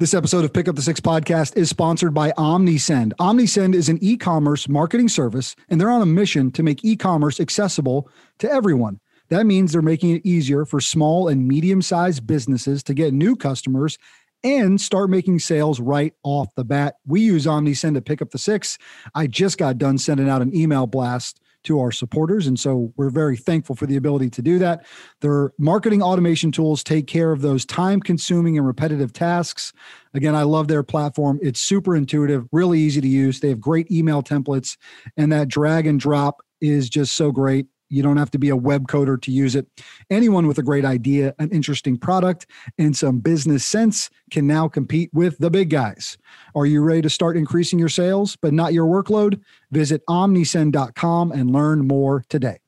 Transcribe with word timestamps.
This 0.00 0.14
episode 0.14 0.46
of 0.46 0.54
Pick 0.54 0.66
Up 0.66 0.76
the 0.76 0.80
Six 0.80 0.98
podcast 0.98 1.58
is 1.58 1.68
sponsored 1.68 2.14
by 2.14 2.32
OmniSend. 2.38 3.12
OmniSend 3.20 3.74
is 3.74 3.90
an 3.90 3.98
e 4.00 4.16
commerce 4.16 4.66
marketing 4.66 5.10
service, 5.10 5.54
and 5.68 5.78
they're 5.78 5.90
on 5.90 6.00
a 6.00 6.06
mission 6.06 6.50
to 6.52 6.62
make 6.62 6.82
e 6.82 6.96
commerce 6.96 7.38
accessible 7.38 8.08
to 8.38 8.50
everyone. 8.50 8.98
That 9.28 9.44
means 9.44 9.72
they're 9.72 9.82
making 9.82 10.16
it 10.16 10.24
easier 10.24 10.64
for 10.64 10.80
small 10.80 11.28
and 11.28 11.46
medium 11.46 11.82
sized 11.82 12.26
businesses 12.26 12.82
to 12.84 12.94
get 12.94 13.12
new 13.12 13.36
customers 13.36 13.98
and 14.42 14.80
start 14.80 15.10
making 15.10 15.40
sales 15.40 15.80
right 15.80 16.14
off 16.22 16.48
the 16.54 16.64
bat. 16.64 16.94
We 17.06 17.20
use 17.20 17.44
OmniSend 17.44 17.92
to 17.92 18.00
pick 18.00 18.22
up 18.22 18.30
the 18.30 18.38
six. 18.38 18.78
I 19.14 19.26
just 19.26 19.58
got 19.58 19.76
done 19.76 19.98
sending 19.98 20.30
out 20.30 20.40
an 20.40 20.56
email 20.56 20.86
blast 20.86 21.42
to 21.64 21.80
our 21.80 21.92
supporters. 21.92 22.46
And 22.46 22.58
so 22.58 22.92
we're 22.96 23.10
very 23.10 23.36
thankful 23.36 23.74
for 23.74 23.86
the 23.86 23.96
ability 23.96 24.30
to 24.30 24.42
do 24.42 24.58
that. 24.58 24.86
Their 25.20 25.52
marketing 25.58 26.02
automation 26.02 26.52
tools 26.52 26.82
take 26.82 27.06
care 27.06 27.32
of 27.32 27.42
those 27.42 27.64
time 27.64 28.00
consuming 28.00 28.56
and 28.56 28.66
repetitive 28.66 29.12
tasks. 29.12 29.72
Again, 30.14 30.34
I 30.34 30.42
love 30.42 30.68
their 30.68 30.82
platform. 30.82 31.38
It's 31.42 31.60
super 31.60 31.94
intuitive, 31.94 32.46
really 32.52 32.80
easy 32.80 33.00
to 33.00 33.08
use. 33.08 33.40
They 33.40 33.50
have 33.50 33.60
great 33.60 33.90
email 33.90 34.22
templates, 34.22 34.76
and 35.16 35.30
that 35.32 35.48
drag 35.48 35.86
and 35.86 36.00
drop 36.00 36.42
is 36.60 36.88
just 36.88 37.14
so 37.14 37.30
great. 37.30 37.66
You 37.90 38.02
don't 38.02 38.16
have 38.16 38.30
to 38.30 38.38
be 38.38 38.48
a 38.48 38.56
web 38.56 38.86
coder 38.86 39.20
to 39.20 39.32
use 39.32 39.56
it. 39.56 39.66
Anyone 40.08 40.46
with 40.46 40.58
a 40.58 40.62
great 40.62 40.84
idea, 40.84 41.34
an 41.38 41.50
interesting 41.50 41.98
product, 41.98 42.46
and 42.78 42.96
some 42.96 43.18
business 43.18 43.64
sense 43.64 44.08
can 44.30 44.46
now 44.46 44.68
compete 44.68 45.10
with 45.12 45.36
the 45.38 45.50
big 45.50 45.70
guys. 45.70 46.16
Are 46.54 46.66
you 46.66 46.82
ready 46.82 47.02
to 47.02 47.10
start 47.10 47.36
increasing 47.36 47.78
your 47.78 47.88
sales, 47.88 48.36
but 48.36 48.54
not 48.54 48.72
your 48.72 48.86
workload? 48.86 49.40
Visit 49.72 50.02
omnisend.com 50.08 51.32
and 51.32 51.50
learn 51.50 51.86
more 51.86 52.24
today. 52.28 52.58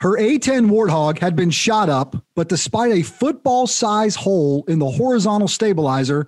Her 0.00 0.18
A10 0.18 0.68
Warthog 0.70 1.18
had 1.18 1.36
been 1.36 1.50
shot 1.50 1.88
up, 1.88 2.16
but 2.34 2.48
despite 2.48 2.92
a 2.92 3.02
football 3.02 3.66
size 3.66 4.16
hole 4.16 4.64
in 4.68 4.78
the 4.78 4.90
horizontal 4.90 5.48
stabilizer, 5.48 6.26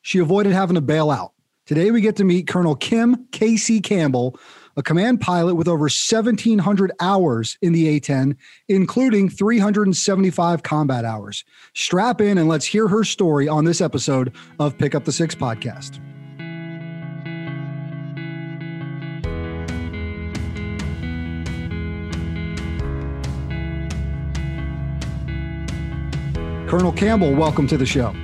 she 0.00 0.18
avoided 0.18 0.52
having 0.52 0.74
to 0.74 0.80
bail 0.80 1.10
out. 1.10 1.32
Today, 1.64 1.92
we 1.92 2.00
get 2.00 2.16
to 2.16 2.24
meet 2.24 2.48
Colonel 2.48 2.74
Kim 2.74 3.28
Casey 3.30 3.80
Campbell 3.80 4.38
a 4.76 4.82
command 4.82 5.20
pilot 5.20 5.54
with 5.54 5.68
over 5.68 5.82
1,700 5.82 6.92
hours 7.00 7.58
in 7.62 7.72
the 7.72 7.88
A 7.88 8.00
10, 8.00 8.36
including 8.68 9.28
375 9.28 10.62
combat 10.62 11.04
hours. 11.04 11.44
Strap 11.74 12.20
in 12.20 12.38
and 12.38 12.48
let's 12.48 12.66
hear 12.66 12.88
her 12.88 13.04
story 13.04 13.48
on 13.48 13.64
this 13.64 13.80
episode 13.80 14.34
of 14.58 14.76
Pick 14.78 14.94
Up 14.94 15.04
the 15.04 15.12
Six 15.12 15.34
podcast. 15.34 16.00
Colonel 26.68 26.92
Campbell, 26.92 27.34
welcome 27.34 27.66
to 27.66 27.76
the 27.76 27.84
show. 27.84 28.14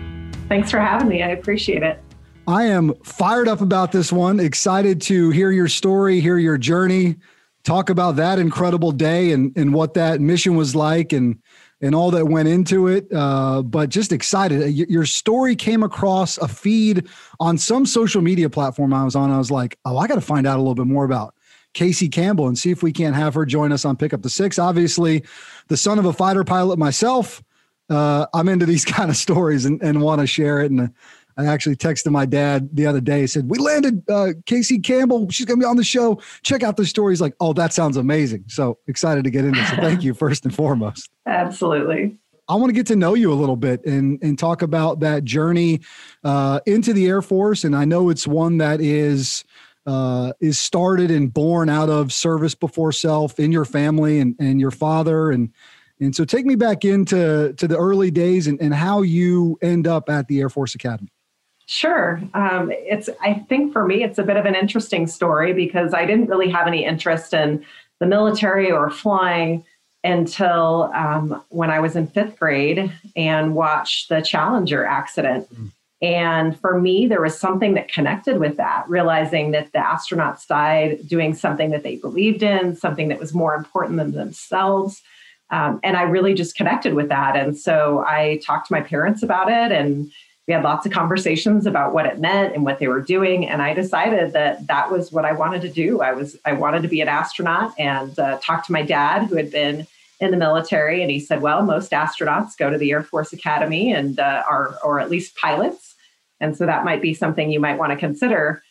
Thanks 0.49 0.71
for 0.71 0.79
having 0.79 1.07
me. 1.09 1.23
I 1.23 1.29
appreciate 1.29 1.83
it. 1.83 2.03
I 2.49 2.65
am 2.65 2.95
fired 3.05 3.47
up 3.47 3.61
about 3.61 3.93
this 3.93 4.11
one. 4.11 4.41
Excited 4.41 5.03
to 5.03 5.29
hear 5.29 5.51
your 5.51 5.69
story, 5.69 6.19
hear 6.19 6.39
your 6.39 6.57
journey, 6.57 7.17
talk 7.63 7.91
about 7.91 8.17
that 8.17 8.39
incredible 8.39 8.91
day 8.91 9.33
and 9.33 9.55
and 9.55 9.75
what 9.75 9.93
that 9.95 10.23
mission 10.23 10.57
was 10.57 10.75
like 10.75 11.13
and 11.13 11.43
and 11.83 11.95
all 11.95 12.11
that 12.11 12.25
went 12.25 12.49
into 12.49 12.87
it. 12.87 13.07
Uh, 13.13 13.61
but 13.61 13.91
just 13.91 14.13
excited. 14.13 14.73
Your 14.73 15.05
story 15.05 15.57
came 15.57 15.83
across 15.83 16.39
a 16.39 16.49
feed 16.49 17.07
on 17.39 17.59
some 17.59 17.85
social 17.85 18.23
media 18.23 18.49
platform 18.49 18.95
I 18.95 19.05
was 19.05 19.15
on. 19.15 19.31
I 19.31 19.37
was 19.37 19.51
like, 19.51 19.79
oh, 19.85 19.99
I 19.99 20.07
got 20.07 20.15
to 20.15 20.23
find 20.23 20.47
out 20.47 20.57
a 20.57 20.63
little 20.63 20.75
bit 20.75 20.87
more 20.87 21.05
about 21.05 21.35
Casey 21.75 22.09
Campbell 22.09 22.49
and 22.49 22.57
see 22.57 22.71
if 22.71 22.83
we 22.83 22.93
can't 22.93 23.15
have 23.15 23.35
her 23.35 23.45
join 23.45 23.73
us 23.73 23.85
on 23.85 23.95
Pick 23.95 24.15
Up 24.15 24.23
the 24.23 24.31
Six. 24.31 24.59
Obviously, 24.59 25.23
the 25.69 25.77
son 25.77 25.99
of 25.99 26.07
a 26.07 26.15
fighter 26.15 26.45
pilot 26.45 26.79
myself. 26.79 27.43
Uh, 27.91 28.27
I'm 28.33 28.49
into 28.49 28.65
these 28.65 28.85
kind 28.87 29.11
of 29.11 29.19
stories 29.19 29.67
and, 29.67 29.83
and 29.83 30.01
want 30.01 30.23
to 30.23 30.27
share 30.27 30.61
it. 30.61 30.71
And 30.71 30.95
I 31.39 31.47
actually 31.47 31.77
texted 31.77 32.11
my 32.11 32.27
dad 32.27 32.69
the 32.73 32.87
other 32.87 33.01
day. 33.01 33.21
He 33.21 33.27
said 33.29 33.49
we 33.49 33.59
landed 33.59 34.03
uh, 34.11 34.33
Casey 34.45 34.81
Campbell. 34.81 35.31
She's 35.31 35.47
going 35.47 35.59
to 35.61 35.65
be 35.65 35.69
on 35.69 35.77
the 35.77 35.85
show. 35.85 36.21
Check 36.43 36.65
out 36.65 36.77
the 36.77 36.85
story. 36.85 37.13
He's 37.13 37.21
like, 37.21 37.35
oh, 37.39 37.53
that 37.53 37.73
sounds 37.73 37.97
amazing. 37.97 38.45
So 38.49 38.79
excited 38.89 39.23
to 39.23 39.31
get 39.31 39.45
into. 39.45 39.65
So 39.67 39.77
thank 39.77 40.03
you 40.03 40.15
first 40.15 40.45
and 40.45 40.55
foremost. 40.55 41.09
Absolutely. 41.27 42.19
I 42.49 42.57
want 42.57 42.71
to 42.71 42.73
get 42.73 42.87
to 42.89 42.97
know 42.97 43.15
you 43.15 43.33
a 43.33 43.35
little 43.35 43.57
bit 43.57 43.85
and 43.85 44.19
and 44.23 44.39
talk 44.39 44.63
about 44.63 45.01
that 45.01 45.25
journey 45.25 45.81
uh, 46.25 46.61
into 46.67 46.93
the 46.93 47.07
Air 47.07 47.23
Force. 47.23 47.63
And 47.63 47.77
I 47.77 47.85
know 47.85 48.11
it's 48.11 48.27
one 48.27 48.59
that 48.59 48.81
is 48.81 49.45
uh, 49.87 50.33
is 50.41 50.59
started 50.59 51.11
and 51.11 51.33
born 51.33 51.69
out 51.69 51.89
of 51.89 52.13
service 52.13 52.55
before 52.55 52.91
self 52.91 53.39
in 53.39 53.53
your 53.53 53.65
family 53.65 54.19
and 54.19 54.35
and 54.41 54.61
your 54.61 54.71
father 54.71 55.31
and 55.31 55.53
and 56.01 56.15
so 56.15 56.25
take 56.25 56.47
me 56.47 56.55
back 56.55 56.85
into 56.85 57.53
to 57.55 57.67
the 57.67 57.77
early 57.77 58.11
days 58.11 58.47
and, 58.47 58.61
and 58.61 58.73
how 58.73 59.03
you 59.03 59.59
end 59.63 59.87
up 59.87 60.09
at 60.09 60.29
the 60.29 60.41
Air 60.41 60.49
Force 60.49 60.75
Academy. 60.75 61.11
Sure. 61.71 62.19
Um, 62.33 62.73
it's 62.75 63.11
I 63.21 63.35
think 63.35 63.75
for 63.75 63.87
me 63.87 64.03
it's 64.03 64.17
a 64.17 64.23
bit 64.23 64.39
of 64.39 64.47
an 64.47 64.55
interesting 64.55 65.07
story 65.07 65.53
because 65.53 65.93
I 65.93 66.07
didn't 66.07 66.29
really 66.29 66.49
have 66.49 66.67
any 66.67 66.83
interest 66.83 67.35
in 67.35 67.63
the 68.01 68.07
military 68.07 68.71
or 68.71 68.89
flying 68.89 69.67
until 70.03 70.91
um, 70.95 71.45
when 71.51 71.69
I 71.69 71.81
was 71.81 71.95
in 71.95 72.07
fifth 72.07 72.39
grade 72.39 72.91
and 73.17 73.55
watched 73.55 74.09
the 74.09 74.23
Challenger 74.23 74.87
accident. 74.87 75.47
Mm. 75.55 75.71
And 76.01 76.59
for 76.59 76.81
me, 76.81 77.07
there 77.07 77.21
was 77.21 77.39
something 77.39 77.75
that 77.75 77.93
connected 77.93 78.39
with 78.39 78.57
that, 78.57 78.89
realizing 78.89 79.51
that 79.51 79.71
the 79.73 79.79
astronauts 79.79 80.47
died 80.47 81.07
doing 81.07 81.35
something 81.35 81.69
that 81.73 81.83
they 81.83 81.97
believed 81.97 82.43
in, 82.43 82.77
something 82.77 83.09
that 83.09 83.21
was 83.21 83.35
more 83.35 83.55
important 83.55 83.99
than 83.99 84.13
themselves. 84.13 85.03
Um, 85.51 85.81
and 85.83 85.99
I 85.99 86.03
really 86.05 86.33
just 86.33 86.57
connected 86.57 86.95
with 86.95 87.11
that. 87.11 87.37
And 87.37 87.59
so 87.59 88.07
I 88.07 88.41
talked 88.43 88.69
to 88.69 88.73
my 88.73 88.81
parents 88.81 89.23
about 89.23 89.51
it 89.51 89.71
and 89.71 90.11
we 90.49 90.55
had 90.55 90.65
lots 90.65 90.87
of 90.87 90.93
conversations 90.93 91.67
about 91.67 91.93
what 91.93 92.07
it 92.07 92.19
meant 92.19 92.55
and 92.55 92.65
what 92.65 92.79
they 92.79 92.89
were 92.89 93.03
doing 93.03 93.47
and 93.47 93.63
i 93.63 93.75
decided 93.75 94.33
that 94.33 94.67
that 94.67 94.91
was 94.91 95.13
what 95.13 95.25
i 95.25 95.33
wanted 95.33 95.61
to 95.61 95.69
do. 95.69 96.01
I 96.01 96.13
was 96.13 96.37
i 96.45 96.55
wanted 96.55 96.83
to 96.83 96.89
be 96.89 97.01
an 97.01 97.09
astronaut 97.09 97.75
and 97.79 98.19
uh, 98.19 98.39
talked 98.43 98.67
to 98.67 98.73
my 98.73 98.83
dad 98.83 99.27
who 99.27 99.37
had 99.37 99.53
been 99.53 99.87
in 100.21 100.33
the 100.33 100.37
military 100.37 101.03
and 101.03 101.11
he 101.11 101.21
said 101.21 101.43
well 101.43 101.63
most 101.63 101.93
astronauts 101.93 102.57
go 102.57 102.71
to 102.71 102.79
the 102.79 102.91
air 102.91 103.03
force 103.03 103.33
academy 103.33 103.93
and 103.93 104.19
uh, 104.19 104.43
are 104.51 104.77
or 104.83 104.99
at 104.99 105.11
least 105.11 105.37
pilots 105.37 105.95
and 106.41 106.57
so 106.57 106.67
that 106.67 106.85
might 106.85 107.03
be 107.03 107.15
something 107.15 107.51
you 107.51 107.61
might 107.61 107.79
want 107.79 107.93
to 107.93 107.97
consider 107.97 108.63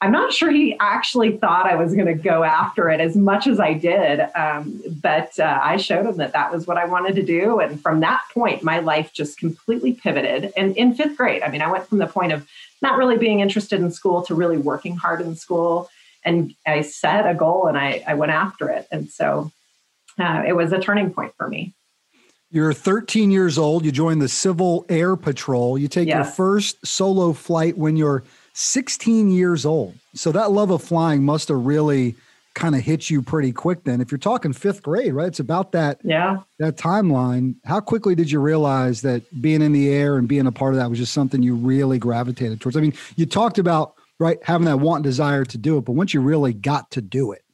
I'm 0.00 0.12
not 0.12 0.32
sure 0.32 0.50
he 0.50 0.76
actually 0.78 1.36
thought 1.38 1.66
I 1.66 1.74
was 1.74 1.92
going 1.92 2.06
to 2.06 2.14
go 2.14 2.44
after 2.44 2.88
it 2.88 3.00
as 3.00 3.16
much 3.16 3.48
as 3.48 3.58
I 3.58 3.72
did. 3.72 4.20
Um, 4.36 4.80
but 5.02 5.36
uh, 5.40 5.60
I 5.60 5.76
showed 5.76 6.06
him 6.06 6.18
that 6.18 6.32
that 6.34 6.52
was 6.52 6.68
what 6.68 6.76
I 6.76 6.84
wanted 6.84 7.16
to 7.16 7.22
do. 7.24 7.58
And 7.58 7.80
from 7.80 8.00
that 8.00 8.22
point, 8.32 8.62
my 8.62 8.78
life 8.78 9.12
just 9.12 9.38
completely 9.38 9.94
pivoted. 9.94 10.52
And 10.56 10.76
in 10.76 10.94
fifth 10.94 11.16
grade, 11.16 11.42
I 11.42 11.50
mean, 11.50 11.62
I 11.62 11.70
went 11.70 11.88
from 11.88 11.98
the 11.98 12.06
point 12.06 12.32
of 12.32 12.48
not 12.80 12.96
really 12.96 13.18
being 13.18 13.40
interested 13.40 13.80
in 13.80 13.90
school 13.90 14.22
to 14.22 14.36
really 14.36 14.56
working 14.56 14.96
hard 14.96 15.20
in 15.20 15.34
school. 15.34 15.90
And 16.24 16.54
I 16.64 16.82
set 16.82 17.28
a 17.28 17.34
goal 17.34 17.66
and 17.66 17.76
I, 17.76 18.04
I 18.06 18.14
went 18.14 18.30
after 18.30 18.68
it. 18.68 18.86
And 18.92 19.08
so 19.08 19.50
uh, 20.16 20.44
it 20.46 20.54
was 20.54 20.72
a 20.72 20.78
turning 20.78 21.12
point 21.12 21.34
for 21.36 21.48
me. 21.48 21.74
You're 22.50 22.72
13 22.72 23.30
years 23.30 23.58
old. 23.58 23.84
You 23.84 23.92
join 23.92 24.20
the 24.20 24.28
Civil 24.28 24.86
Air 24.88 25.16
Patrol. 25.16 25.76
You 25.76 25.88
take 25.88 26.08
yes. 26.08 26.14
your 26.14 26.24
first 26.24 26.86
solo 26.86 27.32
flight 27.32 27.76
when 27.76 27.96
you're 27.96 28.22
16 28.58 29.30
years 29.30 29.64
old. 29.64 29.94
So 30.14 30.32
that 30.32 30.50
love 30.50 30.72
of 30.72 30.82
flying 30.82 31.22
must 31.22 31.46
have 31.46 31.64
really 31.64 32.16
kind 32.54 32.74
of 32.74 32.80
hit 32.80 33.08
you 33.08 33.22
pretty 33.22 33.52
quick 33.52 33.84
then. 33.84 34.00
If 34.00 34.10
you're 34.10 34.18
talking 34.18 34.52
fifth 34.52 34.82
grade, 34.82 35.12
right? 35.12 35.28
It's 35.28 35.38
about 35.38 35.70
that 35.72 36.00
yeah 36.02 36.38
that 36.58 36.76
timeline. 36.76 37.54
How 37.64 37.78
quickly 37.78 38.16
did 38.16 38.32
you 38.32 38.40
realize 38.40 39.02
that 39.02 39.22
being 39.40 39.62
in 39.62 39.70
the 39.72 39.90
air 39.90 40.16
and 40.16 40.26
being 40.26 40.48
a 40.48 40.50
part 40.50 40.74
of 40.74 40.80
that 40.80 40.90
was 40.90 40.98
just 40.98 41.12
something 41.12 41.40
you 41.40 41.54
really 41.54 42.00
gravitated 42.00 42.60
towards? 42.60 42.76
I 42.76 42.80
mean, 42.80 42.94
you 43.14 43.26
talked 43.26 43.58
about 43.58 43.94
right 44.18 44.38
having 44.42 44.64
that 44.64 44.80
want 44.80 44.98
and 44.98 45.04
desire 45.04 45.44
to 45.44 45.56
do 45.56 45.78
it, 45.78 45.82
but 45.82 45.92
once 45.92 46.12
you 46.12 46.20
really 46.20 46.52
got 46.52 46.90
to 46.90 47.00
do 47.00 47.30
it, 47.30 47.44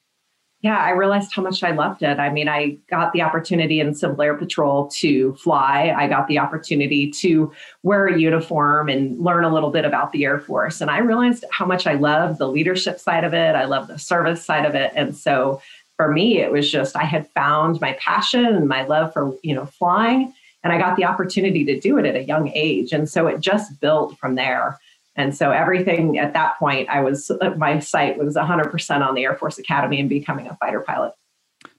yeah, 0.65 0.79
I 0.79 0.93
realized 0.93 1.31
how 1.31 1.43
much 1.43 1.63
I 1.63 1.73
loved 1.73 2.03
it. 2.03 2.19
I 2.19 2.31
mean, 2.31 2.49
I 2.49 2.79
got 2.89 3.13
the 3.13 3.21
opportunity 3.21 3.81
in 3.81 3.95
Civil 3.95 4.23
Air 4.23 4.35
Patrol 4.35 4.89
to 4.93 5.35
fly. 5.35 5.95
I 5.95 6.09
got 6.09 6.27
the 6.27 6.39
opportunity 6.39 7.11
to 7.11 7.53
wear 7.83 8.07
a 8.07 8.19
uniform 8.19 8.89
and 8.89 9.23
learn 9.23 9.45
a 9.45 9.53
little 9.53 9.69
bit 9.69 9.85
about 9.85 10.13
the 10.13 10.25
Air 10.25 10.41
Force. 10.41 10.81
And 10.81 10.91
I 10.91 11.01
realized 11.01 11.45
how 11.53 11.67
much 11.67 11.87
I 11.87 11.93
loved 11.97 12.39
the 12.39 12.49
leadership 12.49 12.99
side 12.99 13.25
of 13.25 13.35
it. 13.35 13.55
I 13.55 13.67
love 13.67 13.89
the 13.89 13.99
service 13.99 14.43
side 14.43 14.65
of 14.65 14.75
it. 14.75 14.91
And 14.97 15.15
so 15.15 15.61
for 15.99 16.11
me, 16.11 16.41
it 16.41 16.51
was 16.51 16.73
just 16.73 16.97
I 16.97 17.05
had 17.05 17.29
found 17.33 17.79
my 17.83 17.93
passion 18.01 18.47
and 18.47 18.67
my 18.67 18.87
love 18.87 19.13
for, 19.13 19.37
you 19.43 19.55
know, 19.55 19.67
flying. 19.67 20.33
And 20.63 20.73
I 20.73 20.79
got 20.79 20.97
the 20.97 21.05
opportunity 21.05 21.67
to 21.67 21.79
do 21.79 21.99
it 21.99 22.07
at 22.07 22.17
a 22.17 22.23
young 22.23 22.51
age. 22.55 22.91
And 22.95 23.07
so 23.07 23.27
it 23.27 23.39
just 23.41 23.79
built 23.83 24.17
from 24.17 24.35
there. 24.35 24.81
And 25.17 25.35
so 25.35 25.51
everything 25.51 26.19
at 26.19 26.33
that 26.33 26.59
point, 26.59 26.89
I 26.89 27.01
was 27.01 27.31
my 27.57 27.79
sight 27.79 28.19
was 28.19 28.35
100% 28.35 29.07
on 29.07 29.15
the 29.15 29.25
Air 29.25 29.37
Force 29.37 29.59
Academy 29.59 30.01
and 30.01 30.09
becoming 30.09 30.49
a 30.49 30.57
fighter 30.57 30.81
pilot. 30.81 31.15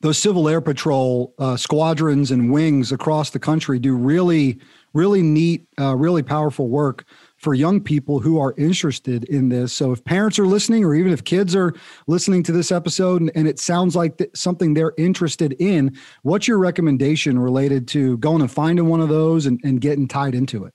Those 0.01 0.17
Civil 0.17 0.49
Air 0.49 0.61
Patrol 0.61 1.33
uh, 1.39 1.57
squadrons 1.57 2.31
and 2.31 2.51
wings 2.51 2.91
across 2.91 3.29
the 3.29 3.39
country 3.39 3.79
do 3.79 3.95
really, 3.95 4.59
really 4.93 5.21
neat, 5.21 5.67
uh, 5.79 5.95
really 5.95 6.23
powerful 6.23 6.69
work 6.69 7.05
for 7.37 7.53
young 7.53 7.81
people 7.81 8.19
who 8.19 8.39
are 8.39 8.53
interested 8.57 9.25
in 9.25 9.49
this. 9.49 9.73
So 9.73 9.91
if 9.91 10.03
parents 10.03 10.39
are 10.39 10.47
listening, 10.47 10.83
or 10.83 10.95
even 10.95 11.11
if 11.11 11.23
kids 11.23 11.55
are 11.55 11.73
listening 12.07 12.43
to 12.43 12.51
this 12.51 12.71
episode 12.71 13.21
and, 13.21 13.31
and 13.35 13.47
it 13.47 13.59
sounds 13.59 13.95
like 13.95 14.17
th- 14.17 14.31
something 14.33 14.73
they're 14.73 14.93
interested 14.97 15.55
in, 15.59 15.95
what's 16.23 16.47
your 16.47 16.57
recommendation 16.57 17.37
related 17.37 17.87
to 17.89 18.17
going 18.17 18.41
and 18.41 18.51
finding 18.51 18.87
one 18.87 19.01
of 19.01 19.09
those 19.09 19.45
and, 19.45 19.59
and 19.63 19.81
getting 19.81 20.07
tied 20.07 20.35
into 20.35 20.65
it? 20.65 20.73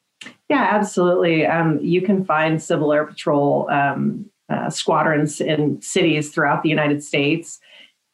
Yeah, 0.51 0.67
absolutely. 0.69 1.47
Um, 1.47 1.79
you 1.81 2.03
can 2.03 2.25
find 2.25 2.61
Civil 2.61 2.93
Air 2.93 3.07
Patrol 3.07 3.71
um, 3.71 4.29
uh, 4.49 4.69
squadrons 4.69 5.41
in 5.41 5.81
cities 5.81 6.31
throughout 6.31 6.65
the 6.65 6.69
United 6.69 7.05
States. 7.05 7.61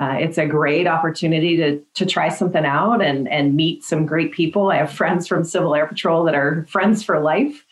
Uh, 0.00 0.18
it's 0.20 0.36
a 0.36 0.44
great 0.44 0.86
opportunity 0.86 1.56
to 1.56 1.82
to 1.94 2.04
try 2.04 2.28
something 2.28 2.66
out 2.66 3.00
and 3.00 3.26
and 3.28 3.56
meet 3.56 3.82
some 3.82 4.04
great 4.04 4.32
people. 4.32 4.70
I 4.70 4.76
have 4.76 4.92
friends 4.92 5.26
from 5.26 5.44
Civil 5.44 5.74
Air 5.74 5.86
Patrol 5.86 6.24
that 6.24 6.34
are 6.34 6.66
friends 6.68 7.02
for 7.02 7.18
life. 7.18 7.64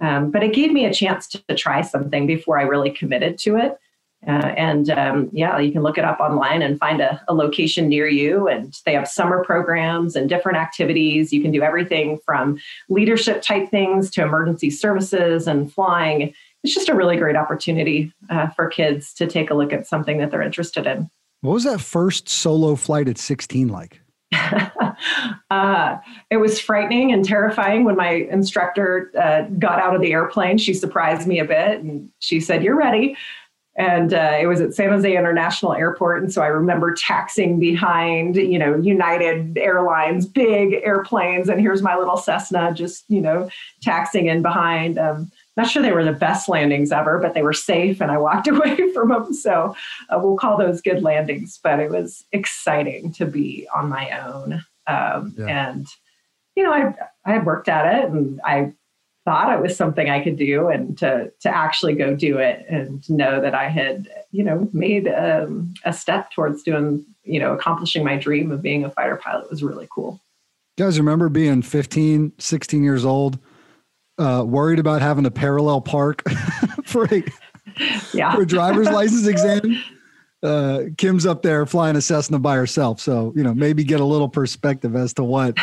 Um, 0.00 0.30
but 0.30 0.42
it 0.42 0.54
gave 0.54 0.72
me 0.72 0.84
a 0.84 0.94
chance 0.94 1.26
to, 1.28 1.42
to, 1.46 1.54
try 1.54 1.82
something 1.82 2.26
before 2.26 2.58
I 2.58 2.62
really 2.62 2.90
committed 2.90 3.36
to 3.40 3.56
it. 3.56 3.78
Uh, 4.26 4.52
and 4.56 4.90
um, 4.90 5.30
yeah, 5.32 5.58
you 5.58 5.72
can 5.72 5.82
look 5.82 5.96
it 5.96 6.04
up 6.04 6.20
online 6.20 6.60
and 6.60 6.78
find 6.78 7.00
a, 7.00 7.22
a, 7.26 7.32
location 7.32 7.88
near 7.88 8.06
you. 8.06 8.48
And 8.48 8.78
they 8.84 8.92
have 8.92 9.08
summer 9.08 9.42
programs 9.42 10.14
and 10.14 10.28
different 10.28 10.58
activities. 10.58 11.32
You 11.32 11.40
can 11.40 11.50
do 11.50 11.62
everything 11.62 12.18
from 12.24 12.58
leadership 12.90 13.40
type 13.40 13.70
things 13.70 14.10
to 14.10 14.22
emergency 14.22 14.68
services 14.68 15.46
and 15.46 15.72
flying. 15.72 16.34
It's 16.62 16.74
just 16.74 16.90
a 16.90 16.94
really 16.94 17.16
great 17.16 17.36
opportunity 17.36 18.12
uh, 18.28 18.48
for 18.50 18.68
kids 18.68 19.14
to 19.14 19.26
take 19.26 19.50
a 19.50 19.54
look 19.54 19.72
at 19.72 19.86
something 19.86 20.18
that 20.18 20.30
they're 20.30 20.42
interested 20.42 20.86
in. 20.86 21.10
What 21.40 21.54
was 21.54 21.64
that 21.64 21.80
first 21.80 22.28
solo 22.28 22.74
flight 22.74 23.08
at 23.08 23.16
16 23.16 23.68
like? 23.68 24.00
uh, 25.50 25.96
it 26.30 26.36
was 26.36 26.60
frightening 26.60 27.12
and 27.12 27.24
terrifying 27.24 27.84
when 27.84 27.96
my 27.96 28.10
instructor 28.10 29.10
uh, 29.20 29.42
got 29.58 29.80
out 29.80 29.94
of 29.94 30.02
the 30.02 30.12
airplane. 30.12 30.58
She 30.58 30.74
surprised 30.74 31.26
me 31.26 31.40
a 31.40 31.44
bit 31.44 31.80
and 31.80 32.10
she 32.20 32.40
said, 32.40 32.62
You're 32.62 32.76
ready. 32.76 33.16
And 33.80 34.12
uh, 34.12 34.36
it 34.38 34.46
was 34.46 34.60
at 34.60 34.74
San 34.74 34.90
Jose 34.90 35.16
International 35.16 35.72
Airport. 35.72 36.22
And 36.22 36.30
so 36.30 36.42
I 36.42 36.48
remember 36.48 36.92
taxing 36.92 37.58
behind, 37.58 38.36
you 38.36 38.58
know, 38.58 38.76
United 38.76 39.56
Airlines, 39.56 40.26
big 40.26 40.74
airplanes. 40.84 41.48
And 41.48 41.58
here's 41.58 41.80
my 41.80 41.96
little 41.96 42.18
Cessna 42.18 42.74
just, 42.74 43.06
you 43.08 43.22
know, 43.22 43.48
taxing 43.80 44.26
in 44.26 44.42
behind. 44.42 44.98
Um, 44.98 45.32
not 45.56 45.70
sure 45.70 45.80
they 45.82 45.92
were 45.92 46.04
the 46.04 46.12
best 46.12 46.46
landings 46.46 46.92
ever, 46.92 47.18
but 47.20 47.32
they 47.32 47.40
were 47.40 47.54
safe 47.54 48.02
and 48.02 48.10
I 48.10 48.18
walked 48.18 48.48
away 48.48 48.92
from 48.92 49.08
them. 49.08 49.32
So 49.32 49.74
uh, 50.10 50.20
we'll 50.22 50.36
call 50.36 50.58
those 50.58 50.82
good 50.82 51.02
landings. 51.02 51.58
But 51.62 51.80
it 51.80 51.90
was 51.90 52.22
exciting 52.32 53.12
to 53.14 53.24
be 53.24 53.66
on 53.74 53.88
my 53.88 54.10
own. 54.20 54.62
Um, 54.88 55.34
yeah. 55.38 55.70
And, 55.70 55.86
you 56.54 56.64
know, 56.64 56.72
I, 56.74 56.94
I 57.24 57.32
had 57.32 57.46
worked 57.46 57.70
at 57.70 57.94
it 57.94 58.10
and 58.10 58.42
I 58.44 58.74
thought 59.30 59.52
it 59.52 59.62
was 59.62 59.76
something 59.76 60.10
I 60.10 60.24
could 60.24 60.36
do 60.36 60.68
and 60.68 60.98
to, 60.98 61.30
to 61.40 61.48
actually 61.48 61.94
go 61.94 62.16
do 62.16 62.38
it 62.38 62.66
and 62.68 63.08
know 63.08 63.40
that 63.40 63.54
I 63.54 63.68
had, 63.68 64.08
you 64.32 64.42
know, 64.42 64.68
made 64.72 65.06
um, 65.06 65.74
a 65.84 65.92
step 65.92 66.32
towards 66.32 66.62
doing, 66.62 67.04
you 67.22 67.38
know, 67.38 67.52
accomplishing 67.52 68.04
my 68.04 68.16
dream 68.16 68.50
of 68.50 68.62
being 68.62 68.84
a 68.84 68.90
fighter 68.90 69.16
pilot 69.16 69.48
was 69.48 69.62
really 69.62 69.86
cool. 69.94 70.20
You 70.76 70.86
guys 70.86 70.98
remember 70.98 71.28
being 71.28 71.62
15, 71.62 72.32
16 72.38 72.82
years 72.82 73.04
old? 73.04 73.38
uh, 74.20 74.44
worried 74.44 74.78
about 74.78 75.00
having 75.00 75.24
a 75.24 75.30
parallel 75.30 75.80
park 75.80 76.22
for 76.84 77.06
a 77.06 77.24
yeah. 78.12 78.34
for 78.34 78.42
a 78.42 78.46
driver's 78.46 78.88
license 78.90 79.26
exam. 79.26 79.82
Uh, 80.42 80.84
Kim's 80.96 81.26
up 81.26 81.42
there 81.42 81.66
flying 81.66 81.96
a 81.96 82.00
Cessna 82.00 82.38
by 82.38 82.56
herself, 82.56 83.00
so 83.00 83.32
you 83.34 83.42
know 83.42 83.54
maybe 83.54 83.82
get 83.82 84.00
a 84.00 84.04
little 84.04 84.28
perspective 84.28 84.94
as 84.94 85.14
to 85.14 85.24
what 85.24 85.56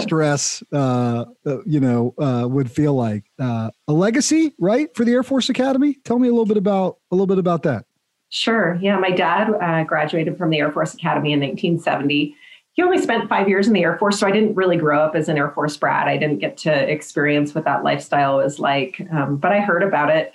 stress, 0.00 0.62
uh, 0.72 1.24
uh, 1.46 1.62
you 1.64 1.80
know, 1.80 2.14
uh, 2.18 2.46
would 2.48 2.70
feel 2.70 2.94
like. 2.94 3.24
Uh, 3.38 3.70
a 3.88 3.92
legacy, 3.92 4.54
right, 4.58 4.94
for 4.94 5.04
the 5.04 5.12
Air 5.12 5.22
Force 5.22 5.48
Academy. 5.48 5.98
Tell 6.04 6.18
me 6.18 6.28
a 6.28 6.30
little 6.30 6.46
bit 6.46 6.56
about 6.56 6.98
a 7.10 7.14
little 7.14 7.26
bit 7.26 7.38
about 7.38 7.62
that. 7.64 7.84
Sure. 8.28 8.78
Yeah, 8.80 8.98
my 8.98 9.10
dad 9.10 9.50
uh, 9.50 9.84
graduated 9.84 10.36
from 10.36 10.50
the 10.50 10.58
Air 10.58 10.72
Force 10.72 10.94
Academy 10.94 11.32
in 11.32 11.40
1970 11.40 12.36
he 12.76 12.82
only 12.82 12.98
spent 12.98 13.28
five 13.30 13.48
years 13.48 13.66
in 13.66 13.72
the 13.72 13.82
Air 13.82 13.96
Force, 13.96 14.20
so 14.20 14.26
I 14.26 14.30
didn't 14.30 14.54
really 14.54 14.76
grow 14.76 15.00
up 15.00 15.16
as 15.16 15.30
an 15.30 15.38
Air 15.38 15.50
Force 15.50 15.78
brat. 15.78 16.08
I 16.08 16.18
didn't 16.18 16.40
get 16.40 16.58
to 16.58 16.70
experience 16.70 17.54
what 17.54 17.64
that 17.64 17.82
lifestyle 17.82 18.36
was 18.36 18.58
like, 18.58 19.00
um, 19.10 19.38
but 19.38 19.50
I 19.50 19.60
heard 19.60 19.82
about 19.82 20.10
it 20.10 20.34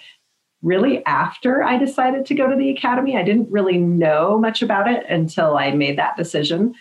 really 0.64 1.06
after 1.06 1.62
I 1.62 1.78
decided 1.78 2.26
to 2.26 2.34
go 2.34 2.50
to 2.50 2.56
the 2.56 2.72
academy. 2.72 3.16
I 3.16 3.22
didn't 3.22 3.52
really 3.52 3.78
know 3.78 4.40
much 4.40 4.64
about 4.64 4.90
it 4.90 5.06
until 5.08 5.56
I 5.56 5.72
made 5.72 6.00
that 6.00 6.18
decision. 6.18 6.74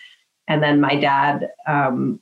And 0.47 0.63
then 0.63 0.81
my 0.81 0.95
dad 0.95 1.51
um, 1.67 2.19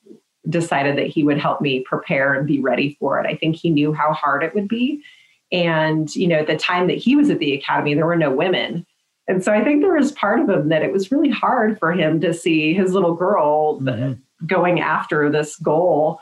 decided 0.49 0.97
that 0.97 1.07
he 1.07 1.23
would 1.23 1.37
help 1.37 1.61
me 1.61 1.81
prepare 1.81 2.33
and 2.33 2.47
be 2.47 2.59
ready 2.59 2.97
for 2.99 3.19
it. 3.19 3.27
I 3.27 3.35
think 3.35 3.55
he 3.55 3.69
knew 3.69 3.93
how 3.93 4.13
hard 4.13 4.43
it 4.43 4.53
would 4.55 4.67
be. 4.67 5.03
And, 5.51 6.13
you 6.15 6.27
know, 6.27 6.37
at 6.37 6.47
the 6.47 6.57
time 6.57 6.87
that 6.87 6.97
he 6.97 7.15
was 7.15 7.29
at 7.29 7.39
the 7.39 7.53
academy, 7.53 7.93
there 7.93 8.05
were 8.05 8.15
no 8.15 8.31
women. 8.31 8.85
And 9.27 9.43
so 9.43 9.53
I 9.53 9.63
think 9.63 9.81
there 9.81 9.93
was 9.93 10.11
part 10.11 10.39
of 10.39 10.49
him 10.49 10.69
that 10.69 10.81
it 10.81 10.91
was 10.91 11.11
really 11.11 11.29
hard 11.29 11.77
for 11.79 11.91
him 11.91 12.19
to 12.21 12.33
see 12.33 12.73
his 12.73 12.93
little 12.93 13.13
girl 13.13 13.79
mm-hmm. 13.79 14.13
going 14.45 14.79
after 14.79 15.29
this 15.29 15.55
goal 15.57 16.19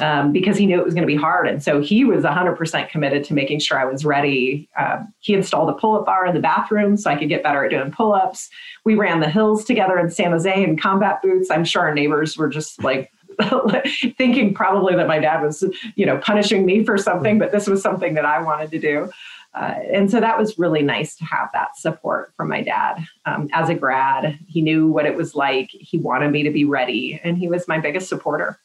um, 0.00 0.32
because 0.32 0.56
he 0.56 0.66
knew 0.66 0.78
it 0.78 0.84
was 0.84 0.94
going 0.94 1.06
to 1.06 1.12
be 1.12 1.16
hard. 1.16 1.48
And 1.48 1.62
so 1.62 1.80
he 1.80 2.04
was 2.04 2.24
100% 2.24 2.88
committed 2.88 3.24
to 3.24 3.34
making 3.34 3.60
sure 3.60 3.78
I 3.78 3.84
was 3.84 4.04
ready. 4.04 4.68
Uh, 4.76 5.02
he 5.20 5.34
installed 5.34 5.70
a 5.70 5.74
pull 5.74 5.96
up 5.96 6.06
bar 6.06 6.26
in 6.26 6.34
the 6.34 6.40
bathroom 6.40 6.96
so 6.96 7.10
I 7.10 7.16
could 7.16 7.28
get 7.28 7.42
better 7.42 7.64
at 7.64 7.70
doing 7.70 7.90
pull 7.90 8.12
ups. 8.12 8.48
We 8.84 8.94
ran 8.94 9.20
the 9.20 9.28
hills 9.28 9.64
together 9.64 9.98
in 9.98 10.10
San 10.10 10.32
Jose 10.32 10.62
in 10.62 10.76
combat 10.78 11.22
boots. 11.22 11.50
I'm 11.50 11.64
sure 11.64 11.82
our 11.82 11.94
neighbors 11.94 12.36
were 12.36 12.48
just 12.48 12.82
like, 12.82 13.10
thinking 14.16 14.54
probably 14.54 14.94
that 14.96 15.06
my 15.06 15.18
dad 15.18 15.42
was, 15.42 15.64
you 15.94 16.06
know, 16.06 16.18
punishing 16.18 16.64
me 16.64 16.84
for 16.84 16.96
something, 16.98 17.38
but 17.38 17.52
this 17.52 17.66
was 17.66 17.82
something 17.82 18.14
that 18.14 18.24
I 18.24 18.42
wanted 18.42 18.70
to 18.72 18.78
do. 18.78 19.10
Uh, 19.54 19.74
and 19.90 20.10
so 20.10 20.20
that 20.20 20.38
was 20.38 20.58
really 20.58 20.82
nice 20.82 21.16
to 21.16 21.24
have 21.24 21.48
that 21.54 21.78
support 21.78 22.32
from 22.36 22.48
my 22.48 22.60
dad. 22.60 22.98
Um, 23.24 23.48
as 23.52 23.70
a 23.70 23.74
grad, 23.74 24.38
he 24.46 24.60
knew 24.60 24.86
what 24.88 25.06
it 25.06 25.16
was 25.16 25.34
like. 25.34 25.70
He 25.70 25.98
wanted 25.98 26.30
me 26.30 26.42
to 26.42 26.50
be 26.50 26.66
ready, 26.66 27.18
and 27.24 27.38
he 27.38 27.48
was 27.48 27.66
my 27.66 27.80
biggest 27.80 28.08
supporter. 28.08 28.60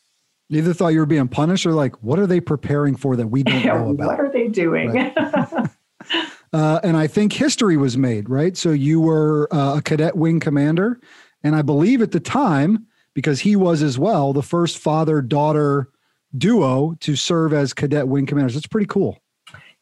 You 0.50 0.58
either 0.58 0.74
thought 0.74 0.90
you 0.90 1.00
were 1.00 1.06
being 1.06 1.30
punished 1.30 1.66
or 1.66 1.72
like, 1.72 2.04
what 2.04 2.20
are 2.20 2.28
they 2.28 2.42
preparing 2.42 2.98
for 2.98 3.16
that 3.16 3.28
we 3.28 3.42
don't 3.42 3.66
know 3.66 3.90
about? 3.92 4.08
what 4.08 4.20
are 4.20 4.30
they 4.30 4.50
doing? 4.50 4.92
Right. 4.92 5.18
uh, 6.54 6.82
and 6.84 6.98
I 6.98 7.08
think 7.08 7.32
history 7.32 7.78
was 7.78 7.98
made, 7.98 8.30
right? 8.30 8.58
So 8.58 8.72
you 8.72 9.00
were 9.00 9.48
uh, 9.54 9.78
a 9.78 9.82
cadet 9.82 10.18
wing 10.18 10.42
commander. 10.42 11.00
And 11.42 11.56
I 11.56 11.62
believe 11.62 12.02
at 12.02 12.12
the 12.12 12.20
time, 12.20 12.86
because 13.14 13.42
he 13.42 13.56
was 13.56 13.82
as 13.84 13.98
well, 14.00 14.34
the 14.34 14.44
first 14.44 14.78
father 14.78 15.22
daughter 15.22 15.90
duo 16.38 16.96
to 17.02 17.16
serve 17.16 17.54
as 17.54 17.74
cadet 17.74 18.08
wing 18.08 18.26
commanders. 18.26 18.56
It's 18.56 18.68
pretty 18.68 18.88
cool. 18.88 19.18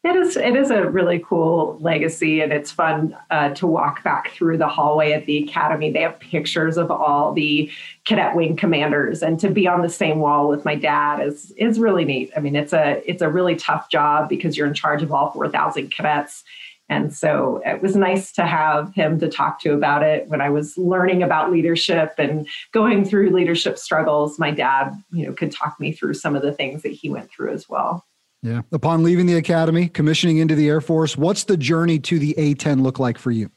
It 0.02 0.16
is. 0.16 0.34
It 0.38 0.56
is 0.56 0.70
a 0.70 0.88
really 0.88 1.18
cool 1.18 1.76
legacy, 1.78 2.40
and 2.40 2.54
it's 2.54 2.70
fun 2.70 3.14
uh, 3.30 3.50
to 3.50 3.66
walk 3.66 4.02
back 4.02 4.30
through 4.30 4.56
the 4.56 4.66
hallway 4.66 5.12
at 5.12 5.26
the 5.26 5.44
academy. 5.44 5.92
They 5.92 6.00
have 6.00 6.18
pictures 6.18 6.78
of 6.78 6.90
all 6.90 7.34
the 7.34 7.70
cadet 8.06 8.34
wing 8.34 8.56
commanders, 8.56 9.22
and 9.22 9.38
to 9.40 9.50
be 9.50 9.68
on 9.68 9.82
the 9.82 9.90
same 9.90 10.18
wall 10.20 10.48
with 10.48 10.64
my 10.64 10.74
dad 10.74 11.20
is 11.20 11.50
is 11.58 11.78
really 11.78 12.06
neat. 12.06 12.30
I 12.34 12.40
mean, 12.40 12.56
it's 12.56 12.72
a 12.72 13.02
it's 13.04 13.20
a 13.20 13.28
really 13.28 13.56
tough 13.56 13.90
job 13.90 14.30
because 14.30 14.56
you're 14.56 14.66
in 14.66 14.72
charge 14.72 15.02
of 15.02 15.12
all 15.12 15.32
four 15.32 15.50
thousand 15.50 15.90
cadets, 15.90 16.44
and 16.90 17.14
so 17.14 17.62
it 17.64 17.80
was 17.80 17.94
nice 17.94 18.32
to 18.32 18.44
have 18.44 18.92
him 18.94 19.20
to 19.20 19.28
talk 19.28 19.60
to 19.60 19.74
about 19.74 20.02
it 20.02 20.26
when 20.26 20.40
I 20.40 20.50
was 20.50 20.76
learning 20.76 21.22
about 21.22 21.52
leadership 21.52 22.14
and 22.18 22.48
going 22.72 23.04
through 23.04 23.30
leadership 23.30 23.78
struggles. 23.78 24.40
My 24.40 24.50
dad, 24.50 25.00
you 25.12 25.24
know, 25.24 25.32
could 25.32 25.52
talk 25.52 25.78
me 25.78 25.92
through 25.92 26.14
some 26.14 26.34
of 26.34 26.42
the 26.42 26.50
things 26.52 26.82
that 26.82 26.90
he 26.90 27.08
went 27.08 27.30
through 27.30 27.52
as 27.52 27.68
well. 27.68 28.04
Yeah. 28.42 28.62
Upon 28.72 29.04
leaving 29.04 29.26
the 29.26 29.36
academy, 29.36 29.88
commissioning 29.88 30.38
into 30.38 30.56
the 30.56 30.68
Air 30.68 30.80
Force, 30.80 31.16
what's 31.16 31.44
the 31.44 31.56
journey 31.56 32.00
to 32.00 32.18
the 32.18 32.36
A 32.36 32.54
10 32.54 32.82
look 32.82 32.98
like 32.98 33.18
for 33.18 33.30
you? 33.30 33.52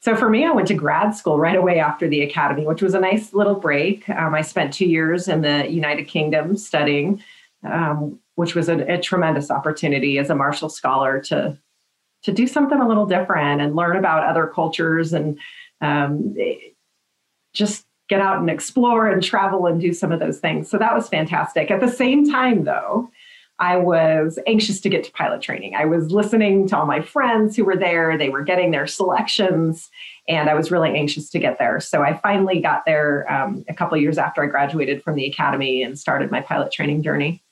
So 0.00 0.16
for 0.16 0.30
me, 0.30 0.46
I 0.46 0.50
went 0.50 0.68
to 0.68 0.74
grad 0.74 1.14
school 1.14 1.38
right 1.38 1.56
away 1.56 1.78
after 1.78 2.08
the 2.08 2.22
academy, 2.22 2.66
which 2.66 2.80
was 2.80 2.94
a 2.94 3.00
nice 3.00 3.34
little 3.34 3.56
break. 3.56 4.08
Um, 4.08 4.34
I 4.34 4.40
spent 4.40 4.72
two 4.72 4.86
years 4.86 5.28
in 5.28 5.42
the 5.42 5.70
United 5.70 6.04
Kingdom 6.04 6.56
studying, 6.56 7.22
um, 7.64 8.18
which 8.36 8.54
was 8.54 8.70
a, 8.70 8.78
a, 8.94 8.98
tremendous 8.98 9.50
opportunity 9.50 10.18
as 10.18 10.30
a 10.30 10.34
Marshall 10.34 10.68
Scholar 10.68 11.20
to 11.22 11.58
to 12.26 12.32
do 12.32 12.48
something 12.48 12.80
a 12.80 12.88
little 12.88 13.06
different 13.06 13.60
and 13.60 13.76
learn 13.76 13.96
about 13.96 14.24
other 14.24 14.48
cultures 14.48 15.12
and 15.12 15.38
um, 15.80 16.34
just 17.54 17.86
get 18.08 18.20
out 18.20 18.40
and 18.40 18.50
explore 18.50 19.06
and 19.06 19.22
travel 19.22 19.66
and 19.66 19.80
do 19.80 19.94
some 19.94 20.10
of 20.10 20.18
those 20.18 20.40
things. 20.40 20.68
So 20.68 20.76
that 20.76 20.92
was 20.92 21.08
fantastic. 21.08 21.70
At 21.70 21.78
the 21.78 21.88
same 21.88 22.28
time, 22.28 22.64
though, 22.64 23.08
I 23.60 23.76
was 23.76 24.40
anxious 24.48 24.80
to 24.80 24.88
get 24.88 25.04
to 25.04 25.12
pilot 25.12 25.40
training. 25.40 25.76
I 25.76 25.84
was 25.84 26.10
listening 26.10 26.66
to 26.68 26.76
all 26.76 26.84
my 26.84 27.00
friends 27.00 27.54
who 27.54 27.64
were 27.64 27.76
there. 27.76 28.18
They 28.18 28.28
were 28.28 28.42
getting 28.42 28.72
their 28.72 28.88
selections, 28.88 29.88
and 30.26 30.50
I 30.50 30.54
was 30.54 30.72
really 30.72 30.90
anxious 30.96 31.30
to 31.30 31.38
get 31.38 31.60
there. 31.60 31.78
So 31.78 32.02
I 32.02 32.18
finally 32.18 32.60
got 32.60 32.84
there 32.86 33.32
um, 33.32 33.64
a 33.68 33.74
couple 33.74 33.96
years 33.98 34.18
after 34.18 34.42
I 34.42 34.46
graduated 34.48 35.00
from 35.04 35.14
the 35.14 35.26
academy 35.26 35.84
and 35.84 35.96
started 35.96 36.32
my 36.32 36.40
pilot 36.40 36.72
training 36.72 37.04
journey. 37.04 37.44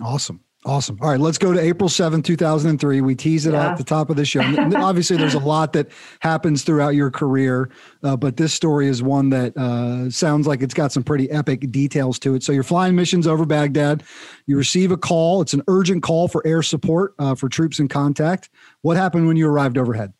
Awesome. 0.00 0.40
Awesome. 0.64 0.98
All 1.00 1.10
right, 1.10 1.20
let's 1.20 1.38
go 1.38 1.52
to 1.52 1.60
April 1.60 1.88
7th, 1.88 2.24
2003. 2.24 3.00
We 3.00 3.14
tease 3.14 3.46
it 3.46 3.52
yeah. 3.52 3.70
at 3.70 3.78
the 3.78 3.84
top 3.84 4.10
of 4.10 4.16
the 4.16 4.24
show. 4.24 4.40
Obviously, 4.76 5.16
there's 5.16 5.34
a 5.34 5.38
lot 5.38 5.72
that 5.74 5.88
happens 6.18 6.64
throughout 6.64 6.96
your 6.96 7.12
career, 7.12 7.70
uh, 8.02 8.16
but 8.16 8.36
this 8.36 8.52
story 8.52 8.88
is 8.88 9.00
one 9.00 9.30
that 9.30 9.56
uh, 9.56 10.10
sounds 10.10 10.48
like 10.48 10.60
it's 10.60 10.74
got 10.74 10.90
some 10.90 11.04
pretty 11.04 11.30
epic 11.30 11.70
details 11.70 12.18
to 12.18 12.34
it. 12.34 12.42
So, 12.42 12.50
you're 12.50 12.64
flying 12.64 12.96
missions 12.96 13.28
over 13.28 13.46
Baghdad. 13.46 14.02
You 14.46 14.56
receive 14.56 14.90
a 14.90 14.96
call. 14.96 15.42
It's 15.42 15.54
an 15.54 15.62
urgent 15.68 16.02
call 16.02 16.26
for 16.26 16.44
air 16.44 16.62
support 16.62 17.14
uh, 17.20 17.36
for 17.36 17.48
troops 17.48 17.78
in 17.78 17.86
contact. 17.86 18.50
What 18.82 18.96
happened 18.96 19.28
when 19.28 19.36
you 19.36 19.46
arrived 19.46 19.78
overhead? 19.78 20.12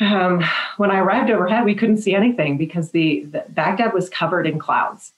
Um, 0.00 0.42
when 0.78 0.90
I 0.90 0.98
arrived 0.98 1.30
overhead, 1.30 1.64
we 1.64 1.76
couldn't 1.76 1.98
see 1.98 2.16
anything 2.16 2.58
because 2.58 2.90
the, 2.90 3.26
the 3.30 3.44
Baghdad 3.50 3.92
was 3.92 4.10
covered 4.10 4.48
in 4.48 4.58
clouds 4.58 5.12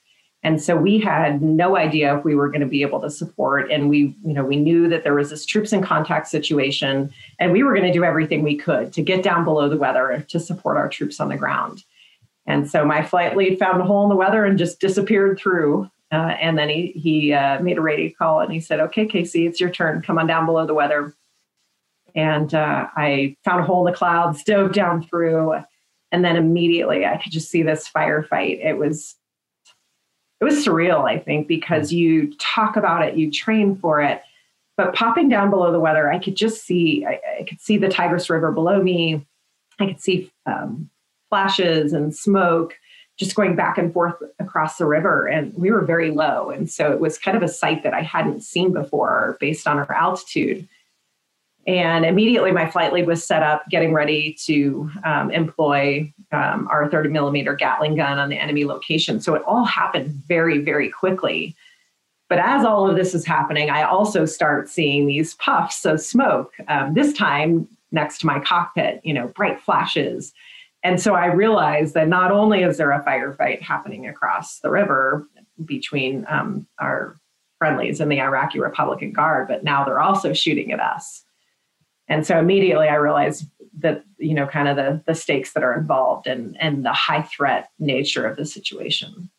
And 0.45 0.63
so 0.63 0.77
we 0.77 1.01
had 1.01 1.41
no 1.41 1.75
idea 1.75 2.17
if 2.19 2.23
we 2.23 2.35
were 2.35 2.49
going 2.49 2.61
to 2.61 2.67
be 2.67 2.83
able 2.83 3.01
to 3.01 3.11
support. 3.11 3.73
And 3.73 3.89
we, 3.89 4.15
you 4.25 4.35
know, 4.35 4.45
we 4.45 4.57
knew 4.57 4.89
that 4.91 5.03
there 5.03 5.15
was 5.15 5.31
this 5.31 5.47
troops 5.47 5.73
in 5.73 5.83
contact 5.83 6.29
situation, 6.29 7.11
and 7.41 7.51
we 7.51 7.63
were 7.63 7.75
going 7.75 7.87
to 7.87 7.93
do 7.93 8.05
everything 8.05 8.43
we 8.43 8.55
could 8.55 8.93
to 8.93 9.03
get 9.03 9.23
down 9.23 9.45
below 9.45 9.71
the 9.71 9.79
weather 9.79 10.25
to 10.29 10.39
support 10.39 10.77
our 10.77 10.89
troops 10.89 11.19
on 11.19 11.31
the 11.31 11.37
ground. 11.37 11.83
And 12.47 12.71
so 12.71 12.85
my 12.85 13.03
flight 13.03 13.35
lead 13.39 13.59
found 13.59 13.81
a 13.81 13.85
hole 13.87 14.03
in 14.03 14.11
the 14.11 14.17
weather 14.17 14.45
and 14.45 14.59
just 14.59 14.81
disappeared 14.81 15.39
through. 15.39 15.91
Uh, 16.13 16.37
and 16.39 16.59
then 16.59 16.69
he 16.69 16.89
he 16.89 17.33
uh, 17.33 17.61
made 17.61 17.79
a 17.79 17.81
radio 17.81 18.13
call 18.17 18.41
and 18.41 18.53
he 18.53 18.61
said, 18.61 18.81
"Okay, 18.81 19.07
Casey, 19.07 19.47
it's 19.47 19.59
your 19.59 19.71
turn. 19.71 20.03
Come 20.03 20.19
on 20.19 20.27
down 20.27 20.45
below 20.45 20.67
the 20.67 20.75
weather." 20.75 21.15
And 22.15 22.55
uh, 22.55 22.87
I 22.95 23.35
found 23.45 23.61
a 23.61 23.65
hole 23.65 23.87
in 23.87 23.91
the 23.91 23.97
clouds, 23.97 24.45
dove 24.45 24.73
down 24.73 25.03
through, 25.03 25.55
and 26.13 26.23
then 26.23 26.37
immediately 26.37 27.07
I 27.07 27.17
could 27.17 27.33
just 27.33 27.51
see 27.51 27.63
this 27.63 27.89
firefight. 27.89 28.65
It 28.65 28.77
was 28.77 29.17
it 30.41 30.45
was 30.45 30.65
surreal, 30.65 31.09
I 31.09 31.19
think, 31.19 31.47
because 31.49 31.93
you 31.93 32.35
talk 32.39 32.77
about 32.77 33.03
it, 33.03 33.17
you 33.17 33.31
train 33.31 33.77
for 33.77 34.01
it, 34.01 34.23
but 34.77 34.95
popping 34.95 35.29
down 35.29 35.51
below 35.51 35.71
the 35.71 35.81
weather, 35.81 36.13
I 36.13 36.19
could 36.19 36.37
just 36.37 36.65
see, 36.65 37.07
I, 37.07 37.21
I 37.41 37.43
could 37.45 37.61
see 37.61 37.79
the 37.79 37.89
Tigris 37.89 38.29
River 38.29 38.51
below 38.51 38.83
me. 38.83 39.25
I 39.79 39.87
could 39.87 40.01
see 40.01 40.31
um, 40.47 40.91
flashes 41.29 41.93
and 41.93 42.15
smoke 42.15 42.77
just 43.17 43.37
going 43.37 43.55
back 43.55 43.79
and 43.79 43.93
forth 43.93 44.17
across 44.41 44.77
the 44.77 44.87
river. 44.87 45.27
And 45.27 45.55
we 45.55 45.71
were 45.71 45.85
very 45.85 46.11
low. 46.11 46.51
And 46.51 46.69
so 46.69 46.91
it 46.91 46.99
was 46.99 47.19
kind 47.19 47.37
of 47.37 47.43
a 47.45 47.49
sight 47.49 47.85
that 47.85 47.95
I 47.95 48.03
hadn't 48.03 48.43
seen 48.43 48.73
before 48.73 49.37
based 49.41 49.69
on 49.69 49.79
our 49.79 49.93
altitude. 49.93 50.69
And 51.67 52.05
immediately 52.05 52.53
my 52.53 52.71
flight 52.71 52.93
lead 52.93 53.07
was 53.07 53.25
set 53.25 53.43
up, 53.43 53.69
getting 53.71 53.95
ready 53.95 54.37
to 54.45 54.91
um, 55.05 55.31
employ 55.31 56.13
um, 56.31 56.69
our 56.71 56.91
30 56.91 57.09
millimeter 57.09 57.55
Gatling 57.55 57.97
gun 57.97 58.19
on 58.19 58.29
the 58.29 58.39
enemy 58.39 58.65
location. 58.65 59.21
So 59.21 59.35
it 59.35 59.43
all 59.47 59.65
happened 59.65 60.09
very, 60.29 60.59
very 60.59 60.91
quickly. 60.91 61.57
But 62.29 62.39
as 62.39 62.65
all 62.65 62.89
of 62.89 62.97
this 62.97 63.15
is 63.15 63.25
happening, 63.25 63.71
I 63.71 63.83
also 63.83 64.27
start 64.27 64.69
seeing 64.69 65.07
these 65.07 65.35
puffs 65.35 65.85
of 65.85 66.01
smoke, 66.01 66.53
um, 66.69 66.95
this 66.95 67.13
time 67.13 67.69
next 67.93 68.19
to 68.19 68.27
my 68.27 68.41
cockpit, 68.41 69.01
you 69.05 69.15
know, 69.15 69.29
bright 69.29 69.61
flashes. 69.61 70.33
And 70.83 71.01
so 71.01 71.15
I 71.15 71.27
realized 71.27 71.95
that 71.95 72.09
not 72.09 72.31
only 72.31 72.63
is 72.63 72.77
there 72.77 72.91
a 72.91 73.03
firefight 73.05 73.63
happening 73.63 74.07
across 74.07 74.59
the 74.59 74.71
river 74.71 75.27
between 75.65 76.27
um, 76.29 76.67
our 76.79 77.17
friendlies 77.59 78.01
and 78.01 78.11
the 78.11 78.21
Iraqi 78.21 78.59
Republican 78.59 79.13
Guard, 79.13 79.49
but 79.49 79.65
now 79.65 79.85
they're 79.85 80.01
also 80.01 80.35
shooting 80.35 80.73
at 80.73 80.81
us. 80.81 81.25
And 82.09 82.27
so 82.27 82.39
immediately 82.39 82.89
I 82.89 82.97
realized 82.97 83.47
that 83.79 84.05
you 84.19 84.35
know 84.35 84.47
kind 84.47 84.69
of 84.69 84.77
the 84.77 85.03
the 85.07 85.15
stakes 85.15 85.53
that 85.53 85.65
are 85.65 85.79
involved 85.79 86.27
and 86.27 86.57
and 86.61 86.85
the 86.85 86.93
high 86.93 87.23
threat 87.23 87.71
nature 87.79 88.27
of 88.27 88.37
the 88.37 88.45
situation 88.45 89.31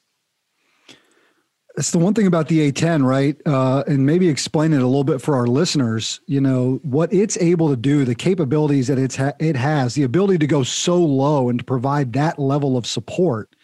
it's 1.78 1.92
the 1.92 1.98
one 1.98 2.14
thing 2.14 2.28
about 2.28 2.48
the 2.48 2.72
A10, 2.72 3.06
right? 3.06 3.36
Uh, 3.46 3.84
and 3.88 4.06
maybe 4.06 4.30
explain 4.30 4.72
it 4.72 4.82
a 4.82 4.88
little 4.88 5.04
bit 5.04 5.22
for 5.22 5.36
our 5.36 5.48
listeners. 5.48 6.22
You 6.26 6.42
know 6.42 6.80
what 6.84 7.14
it's 7.14 7.38
able 7.38 7.70
to 7.70 7.76
do, 7.76 8.06
the 8.06 8.16
capabilities 8.16 8.88
that 8.88 8.98
it's 8.98 9.16
ha- 9.16 9.34
it 9.40 9.56
has, 9.56 9.94
the 9.94 10.04
ability 10.04 10.38
to 10.40 10.48
go 10.48 10.64
so 10.64 10.98
low 10.98 11.50
and 11.50 11.60
to 11.60 11.66
provide 11.66 12.14
that 12.14 12.40
level 12.40 12.78
of 12.78 12.86
support. 12.86 13.56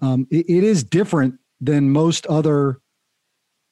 Um, 0.00 0.26
it, 0.30 0.48
it 0.48 0.64
is 0.64 0.84
different 0.84 1.38
than 1.60 1.90
most 1.90 2.26
other 2.26 2.80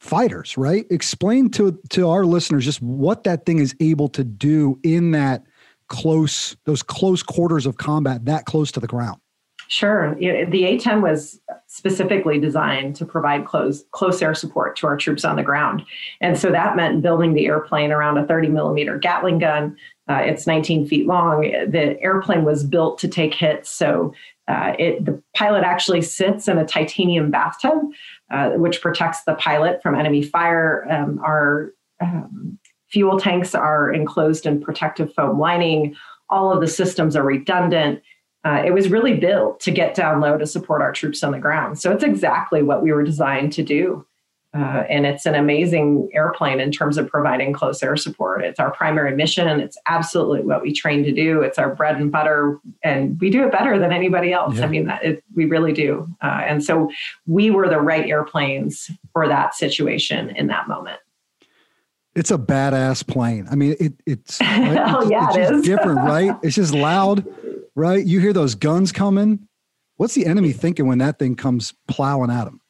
fighters, 0.05 0.57
right? 0.57 0.87
Explain 0.91 1.51
to 1.51 1.79
to 1.91 2.09
our 2.09 2.25
listeners 2.25 2.65
just 2.65 2.83
what 2.83 3.25
that 3.25 3.47
thing 3.47 3.59
is 3.59 3.75
able 3.81 4.09
to 4.11 4.23
do 4.23 4.79
in 4.83 5.13
that 5.13 5.45
close 5.89 6.57
those 6.65 6.83
close 6.83 7.23
quarters 7.23 7.67
of 7.67 7.77
combat 7.77 8.25
that 8.25 8.47
close 8.47 8.73
to 8.73 8.81
the 8.81 8.87
ground 8.87 9.21
Sure. 9.69 10.15
The 10.17 10.63
A10 10.63 11.03
was 11.03 11.41
specifically 11.67 12.39
designed 12.39 12.97
to 12.97 13.05
provide 13.05 13.47
close, 13.47 13.85
close 13.93 14.21
air 14.21 14.35
support 14.35 14.77
to 14.77 14.87
our 14.87 14.97
troops 14.97 15.25
on 15.25 15.37
the 15.37 15.43
ground. 15.43 15.85
And 16.21 16.39
so 16.39 16.51
that 16.51 16.77
meant 16.77 17.03
building 17.03 17.35
the 17.35 17.47
airplane 17.47 17.91
around 17.91 18.19
a 18.19 18.27
30 18.27 18.49
millimeter 18.49 18.99
Gatling 18.99 19.39
gun. 19.39 19.77
Uh, 20.09 20.21
it's 20.25 20.47
19 20.47 20.87
feet 20.87 21.07
long. 21.07 21.41
The 21.41 21.99
airplane 22.03 22.45
was 22.45 22.63
built 22.63 22.99
to 22.99 23.09
take 23.09 23.35
hits. 23.35 23.71
So 23.71 24.13
uh, 24.49 24.75
it, 24.79 25.05
the 25.05 25.23
pilot 25.35 25.65
actually 25.65 26.03
sits 26.03 26.49
in 26.49 26.59
a 26.59 26.67
titanium 26.67 27.31
bathtub, 27.31 27.79
uh, 28.31 28.51
which 28.51 28.81
protects 28.81 29.25
the 29.25 29.35
pilot 29.35 29.83
from 29.83 29.95
enemy 29.95 30.23
fire. 30.23 30.87
Um, 30.91 31.19
our 31.25 31.73
um, 32.01 32.59
fuel 32.91 33.19
tanks 33.19 33.55
are 33.55 33.93
enclosed 33.93 34.47
in 34.47 34.61
protective 34.61 35.13
foam 35.15 35.39
lining. 35.39 35.95
All 36.29 36.53
of 36.53 36.61
the 36.61 36.69
systems 36.69 37.17
are 37.17 37.25
redundant 37.25 38.03
uh, 38.45 38.63
it 38.65 38.73
was 38.73 38.91
really 38.91 39.15
built 39.15 39.59
to 39.61 39.71
get 39.71 39.95
down 39.95 40.21
low 40.21 40.37
to 40.37 40.47
support 40.47 40.83
our 40.83 40.93
troops 40.93 41.23
on 41.23 41.33
the 41.33 41.39
ground. 41.39 41.79
So 41.79 41.91
it's 41.93 42.05
exactly 42.05 42.63
what 42.63 42.83
we 42.83 42.93
were 42.93 43.03
designed 43.03 43.53
to 43.55 43.63
do. 43.63 44.07
Uh, 44.55 44.85
and 44.89 45.05
it's 45.05 45.27
an 45.27 45.35
amazing 45.35 46.09
airplane 46.15 46.61
in 46.61 46.71
terms 46.71 46.97
of 46.97 47.09
providing 47.09 47.53
close 47.53 47.83
air 47.83 47.97
support. 47.97 48.45
It's 48.45 48.61
our 48.61 48.71
primary 48.71 49.17
mission. 49.17 49.61
It's 49.61 49.77
absolutely 49.87 50.43
what 50.43 50.63
we 50.63 50.73
train 50.73 51.03
to 51.05 51.13
do. 51.13 51.43
It's 51.43 51.59
our 51.59 51.75
bread 51.75 51.97
and 51.97 52.13
butter, 52.13 52.61
and 52.83 53.21
we 53.21 53.31
do 53.31 53.45
it 53.45 53.53
better 53.53 53.79
than 53.79 53.93
anybody 53.93 54.33
else. 54.33 54.57
Yeah. 54.57 54.65
I 54.65 54.69
mean, 54.69 54.91
it, 55.03 55.25
we 55.35 55.47
really 55.47 55.73
do. 55.73 56.07
Uh, 56.23 56.43
and 56.47 56.63
so 56.63 56.91
we 57.27 57.51
were 57.51 57.69
the 57.69 57.81
right 57.81 58.09
airplanes 58.09 58.91
for 59.13 59.27
that 59.29 59.55
situation 59.55 60.31
in 60.31 60.47
that 60.47 60.69
moment. 60.69 61.01
It's 62.15 62.31
a 62.31 62.39
badass 62.39 63.05
plane. 63.05 63.49
I 63.51 63.57
mean, 63.57 63.75
it, 63.81 63.95
it's, 64.07 64.41
right? 64.43 64.79
oh, 64.79 65.01
it's, 65.01 65.11
yeah, 65.11 65.29
it's 65.31 65.37
it 65.37 65.55
is. 65.55 65.63
different, 65.65 65.99
right? 66.05 66.37
It's 66.43 66.55
just 66.55 66.73
loud 66.73 67.27
right? 67.75 68.05
You 68.05 68.21
hear 68.21 68.33
those 68.33 68.55
guns 68.55 68.93
coming. 68.93 69.49
What's 69.97 70.15
the 70.15 70.27
enemy 70.27 70.53
thinking 70.53 70.87
when 70.87 70.99
that 70.99 71.19
thing 71.19 71.37
comes 71.37 71.75
plowing 71.89 72.31
at 72.31 72.45
them? 72.45 72.61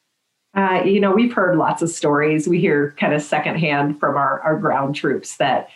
Uh, 0.55 0.81
you 0.85 0.99
know, 0.99 1.11
we've 1.11 1.33
heard 1.33 1.57
lots 1.57 1.81
of 1.81 1.89
stories. 1.89 2.47
We 2.47 2.59
hear 2.59 2.95
kind 2.97 3.13
of 3.13 3.21
secondhand 3.21 3.99
from 3.99 4.15
our, 4.15 4.39
our 4.41 4.57
ground 4.57 4.95
troops 4.95 5.35
that 5.37 5.69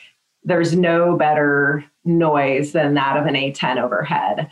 there's 0.44 0.76
no 0.76 1.18
better 1.18 1.84
noise 2.06 2.72
than 2.72 2.94
that 2.94 3.18
of 3.18 3.26
an 3.26 3.34
A10 3.34 3.82
overhead 3.82 4.50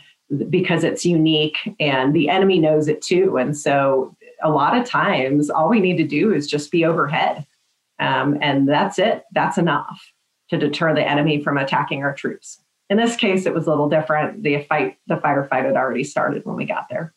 because 0.50 0.84
it's 0.84 1.06
unique 1.06 1.56
and 1.80 2.14
the 2.14 2.28
enemy 2.28 2.58
knows 2.58 2.88
it 2.88 3.00
too. 3.00 3.38
And 3.38 3.56
so 3.56 4.14
a 4.42 4.50
lot 4.50 4.76
of 4.76 4.86
times, 4.86 5.48
all 5.48 5.68
we 5.68 5.80
need 5.80 5.96
to 5.96 6.06
do 6.06 6.32
is 6.32 6.46
just 6.46 6.70
be 6.70 6.84
overhead. 6.84 7.46
Um, 7.98 8.38
and 8.42 8.68
that's 8.68 8.98
it, 8.98 9.24
that's 9.32 9.58
enough 9.58 10.12
to 10.50 10.58
deter 10.58 10.94
the 10.94 11.02
enemy 11.02 11.42
from 11.42 11.56
attacking 11.56 12.02
our 12.02 12.14
troops. 12.14 12.60
In 12.90 12.96
this 12.96 13.16
case, 13.16 13.46
it 13.46 13.54
was 13.54 13.66
a 13.66 13.70
little 13.70 13.88
different. 13.88 14.42
The 14.42 14.62
fight, 14.64 14.98
the 15.06 15.16
firefight 15.16 15.64
had 15.64 15.76
already 15.76 16.04
started 16.04 16.44
when 16.44 16.56
we 16.56 16.64
got 16.64 16.88
there. 16.88 17.14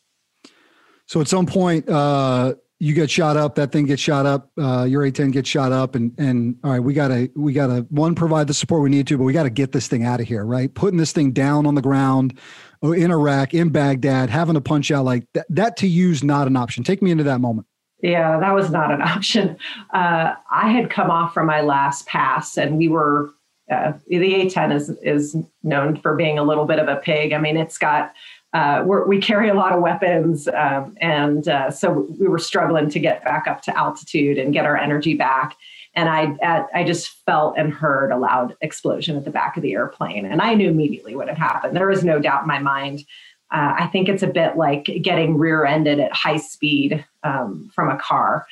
So 1.05 1.21
at 1.21 1.27
some 1.27 1.45
point, 1.45 1.87
uh, 1.87 2.55
you 2.81 2.95
get 2.95 3.11
shot 3.11 3.37
up. 3.37 3.53
That 3.55 3.71
thing 3.71 3.85
gets 3.85 4.01
shot 4.01 4.25
up. 4.25 4.49
Uh, 4.57 4.85
your 4.85 5.03
A10 5.03 5.31
gets 5.31 5.47
shot 5.47 5.71
up, 5.71 5.93
and 5.93 6.17
and 6.17 6.55
all 6.63 6.71
right, 6.71 6.79
we 6.79 6.95
gotta 6.95 7.29
we 7.35 7.53
gotta 7.53 7.85
one 7.89 8.15
provide 8.15 8.47
the 8.47 8.55
support 8.55 8.81
we 8.81 8.89
need 8.89 9.05
to, 9.07 9.19
but 9.19 9.23
we 9.23 9.33
got 9.33 9.43
to 9.43 9.51
get 9.51 9.71
this 9.71 9.87
thing 9.87 10.03
out 10.03 10.19
of 10.19 10.27
here, 10.27 10.43
right? 10.43 10.73
Putting 10.73 10.97
this 10.97 11.11
thing 11.11 11.31
down 11.31 11.67
on 11.67 11.75
the 11.75 11.81
ground, 11.81 12.39
oh, 12.81 12.91
in 12.91 13.11
Iraq, 13.11 13.53
in 13.53 13.69
Baghdad, 13.69 14.31
having 14.31 14.55
to 14.55 14.61
punch 14.61 14.89
out 14.89 15.05
like 15.05 15.27
that. 15.33 15.45
That 15.49 15.77
to 15.77 15.87
use 15.87 16.23
not 16.23 16.47
an 16.47 16.57
option. 16.57 16.83
Take 16.83 17.03
me 17.03 17.11
into 17.11 17.23
that 17.25 17.39
moment. 17.39 17.67
Yeah, 18.01 18.39
that 18.39 18.51
was 18.51 18.71
not 18.71 18.91
an 18.91 19.01
option. 19.03 19.57
Uh, 19.93 20.33
I 20.51 20.71
had 20.71 20.89
come 20.89 21.11
off 21.11 21.35
from 21.35 21.45
my 21.45 21.61
last 21.61 22.07
pass, 22.07 22.57
and 22.57 22.79
we 22.79 22.87
were 22.87 23.31
uh, 23.71 23.93
the 24.07 24.17
A10 24.17 24.75
is 24.75 24.89
is 25.03 25.37
known 25.61 25.97
for 25.97 26.15
being 26.15 26.39
a 26.39 26.43
little 26.43 26.65
bit 26.65 26.79
of 26.79 26.87
a 26.87 26.95
pig. 26.95 27.31
I 27.31 27.37
mean, 27.37 27.57
it's 27.57 27.77
got 27.77 28.13
uh, 28.53 28.83
we 29.07 29.19
carry 29.21 29.49
a 29.49 29.53
lot 29.53 29.71
of 29.71 29.81
weapons, 29.81 30.47
um, 30.49 30.95
and 30.99 31.47
uh, 31.47 31.71
so 31.71 32.05
we 32.19 32.27
were 32.27 32.39
struggling 32.39 32.89
to 32.89 32.99
get 32.99 33.23
back 33.23 33.47
up 33.47 33.61
to 33.63 33.77
altitude 33.77 34.37
and 34.37 34.53
get 34.53 34.65
our 34.65 34.75
energy 34.75 35.15
back. 35.15 35.55
And 35.95 36.09
I 36.09 36.35
at, 36.41 36.67
I 36.73 36.83
just 36.83 37.09
felt 37.25 37.57
and 37.57 37.73
heard 37.73 38.11
a 38.11 38.17
loud 38.17 38.55
explosion 38.61 39.15
at 39.15 39.25
the 39.25 39.31
back 39.31 39.55
of 39.55 39.63
the 39.63 39.73
airplane, 39.73 40.25
and 40.25 40.41
I 40.41 40.53
knew 40.53 40.69
immediately 40.69 41.15
what 41.15 41.29
had 41.29 41.37
happened. 41.37 41.75
There 41.75 41.87
was 41.87 42.03
no 42.03 42.19
doubt 42.19 42.41
in 42.41 42.47
my 42.47 42.59
mind. 42.59 43.05
Uh, 43.51 43.75
I 43.79 43.87
think 43.87 44.07
it's 44.07 44.23
a 44.23 44.27
bit 44.27 44.55
like 44.55 44.85
getting 45.01 45.37
rear-ended 45.37 45.99
at 45.99 46.13
high 46.13 46.37
speed 46.37 47.05
um, 47.23 47.69
from 47.73 47.89
a 47.89 47.97
car 47.97 48.45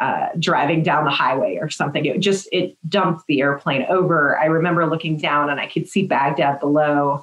uh, 0.00 0.28
driving 0.38 0.82
down 0.82 1.04
the 1.04 1.10
highway 1.10 1.58
or 1.60 1.70
something. 1.70 2.04
It 2.04 2.18
just 2.20 2.48
it 2.52 2.76
dumped 2.88 3.26
the 3.28 3.40
airplane 3.40 3.86
over. 3.88 4.38
I 4.38 4.46
remember 4.46 4.86
looking 4.86 5.16
down 5.16 5.50
and 5.50 5.60
I 5.60 5.66
could 5.66 5.88
see 5.88 6.06
Baghdad 6.06 6.60
below. 6.60 7.22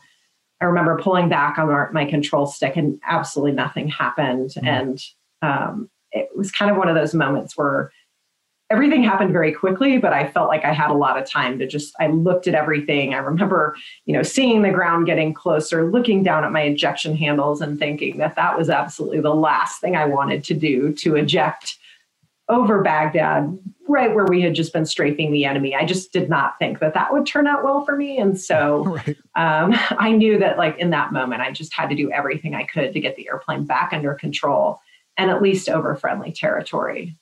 I 0.61 0.65
remember 0.65 0.99
pulling 1.01 1.27
back 1.27 1.57
on 1.57 1.69
our, 1.69 1.91
my 1.91 2.05
control 2.05 2.45
stick 2.45 2.77
and 2.77 2.99
absolutely 3.05 3.53
nothing 3.53 3.87
happened. 3.87 4.51
Mm-hmm. 4.51 4.67
And 4.67 5.03
um, 5.41 5.89
it 6.11 6.29
was 6.35 6.51
kind 6.51 6.69
of 6.69 6.77
one 6.77 6.87
of 6.87 6.95
those 6.95 7.13
moments 7.13 7.57
where 7.57 7.91
everything 8.69 9.03
happened 9.03 9.33
very 9.33 9.51
quickly, 9.51 9.97
but 9.97 10.13
I 10.13 10.29
felt 10.29 10.47
like 10.47 10.63
I 10.63 10.71
had 10.71 10.91
a 10.91 10.93
lot 10.93 11.21
of 11.21 11.29
time 11.29 11.59
to 11.59 11.67
just, 11.67 11.93
I 11.99 12.07
looked 12.07 12.47
at 12.47 12.55
everything. 12.55 13.13
I 13.13 13.17
remember, 13.17 13.75
you 14.05 14.13
know, 14.13 14.23
seeing 14.23 14.61
the 14.61 14.69
ground 14.69 15.07
getting 15.07 15.33
closer, 15.33 15.91
looking 15.91 16.23
down 16.23 16.45
at 16.45 16.53
my 16.53 16.61
ejection 16.61 17.17
handles 17.17 17.59
and 17.59 17.77
thinking 17.77 18.17
that 18.19 18.35
that 18.37 18.57
was 18.57 18.69
absolutely 18.69 19.19
the 19.19 19.35
last 19.35 19.81
thing 19.81 19.97
I 19.97 20.05
wanted 20.05 20.45
to 20.45 20.53
do 20.53 20.93
to 20.93 21.15
eject 21.15 21.79
over 22.51 22.83
Baghdad, 22.83 23.57
right 23.87 24.13
where 24.13 24.25
we 24.25 24.41
had 24.41 24.53
just 24.53 24.73
been 24.73 24.85
strafing 24.85 25.31
the 25.31 25.45
enemy. 25.45 25.73
I 25.73 25.85
just 25.85 26.13
did 26.13 26.29
not 26.29 26.59
think 26.59 26.79
that 26.79 26.93
that 26.93 27.11
would 27.11 27.25
turn 27.25 27.47
out 27.47 27.63
well 27.63 27.83
for 27.83 27.95
me. 27.95 28.17
And 28.19 28.39
so 28.39 28.83
right. 29.07 29.17
um, 29.35 29.73
I 29.97 30.11
knew 30.11 30.37
that, 30.37 30.57
like, 30.57 30.77
in 30.77 30.91
that 30.91 31.11
moment, 31.11 31.41
I 31.41 31.51
just 31.51 31.73
had 31.73 31.89
to 31.89 31.95
do 31.95 32.11
everything 32.11 32.53
I 32.53 32.63
could 32.63 32.93
to 32.93 32.99
get 32.99 33.15
the 33.15 33.27
airplane 33.27 33.65
back 33.65 33.93
under 33.93 34.13
control. 34.13 34.79
and 35.17 35.29
at 35.29 35.41
least 35.41 35.69
over 35.69 35.95
friendly 35.95 36.31
territory. 36.31 37.17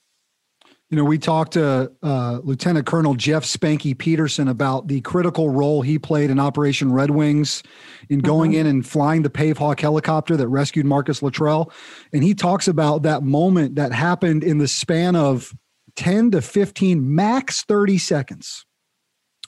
You 0.90 0.98
know, 0.98 1.04
we 1.04 1.20
talked 1.20 1.54
to 1.54 1.92
uh, 2.02 2.40
Lieutenant 2.44 2.88
Colonel 2.88 3.14
Jeff 3.14 3.44
Spanky 3.44 3.96
Peterson 3.96 4.48
about 4.48 4.88
the 4.88 5.02
critical 5.02 5.50
role 5.50 5.84
he 5.84 6.00
played 6.00 6.32
in 6.32 6.40
Operation 6.40 6.92
Red 6.92 7.12
Wings 7.12 7.62
in 8.10 8.20
going 8.20 8.52
mm-hmm. 8.52 8.62
in 8.62 8.68
and 8.68 8.88
flying 8.88 9.22
the 9.22 9.30
Pave 9.30 9.60
Hawk 9.60 9.80
helicopter 9.80 10.36
that 10.36 10.48
rescued 10.48 10.88
Marcus 10.88 11.22
Luttrell. 11.22 11.72
And 12.12 12.24
he 12.24 12.34
talks 12.34 12.68
about 12.68 13.04
that 13.04 13.22
moment 13.22 13.76
that 13.76 13.92
happened 13.92 14.44
in 14.44 14.58
the 14.58 14.68
span 14.68 15.16
of 15.16 15.54
10 15.96 16.32
to 16.32 16.42
15, 16.42 17.14
max 17.14 17.64
30 17.66 18.00
seconds, 18.00 18.66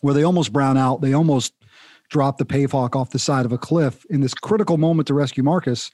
where 0.01 0.13
they 0.13 0.23
almost 0.23 0.53
brown 0.53 0.77
out. 0.77 1.01
They 1.01 1.13
almost 1.13 1.53
drop 2.11 2.37
the 2.37 2.45
Pave 2.45 2.73
Hawk 2.73 2.95
off 2.95 3.09
the 3.09 3.19
side 3.19 3.47
of 3.47 3.51
a 3.51 3.57
cliff 3.57 4.05
in 4.11 4.21
this 4.21 4.35
critical 4.35 4.77
moment 4.77 5.07
to 5.07 5.15
rescue 5.15 5.41
Marcus. 5.41 5.89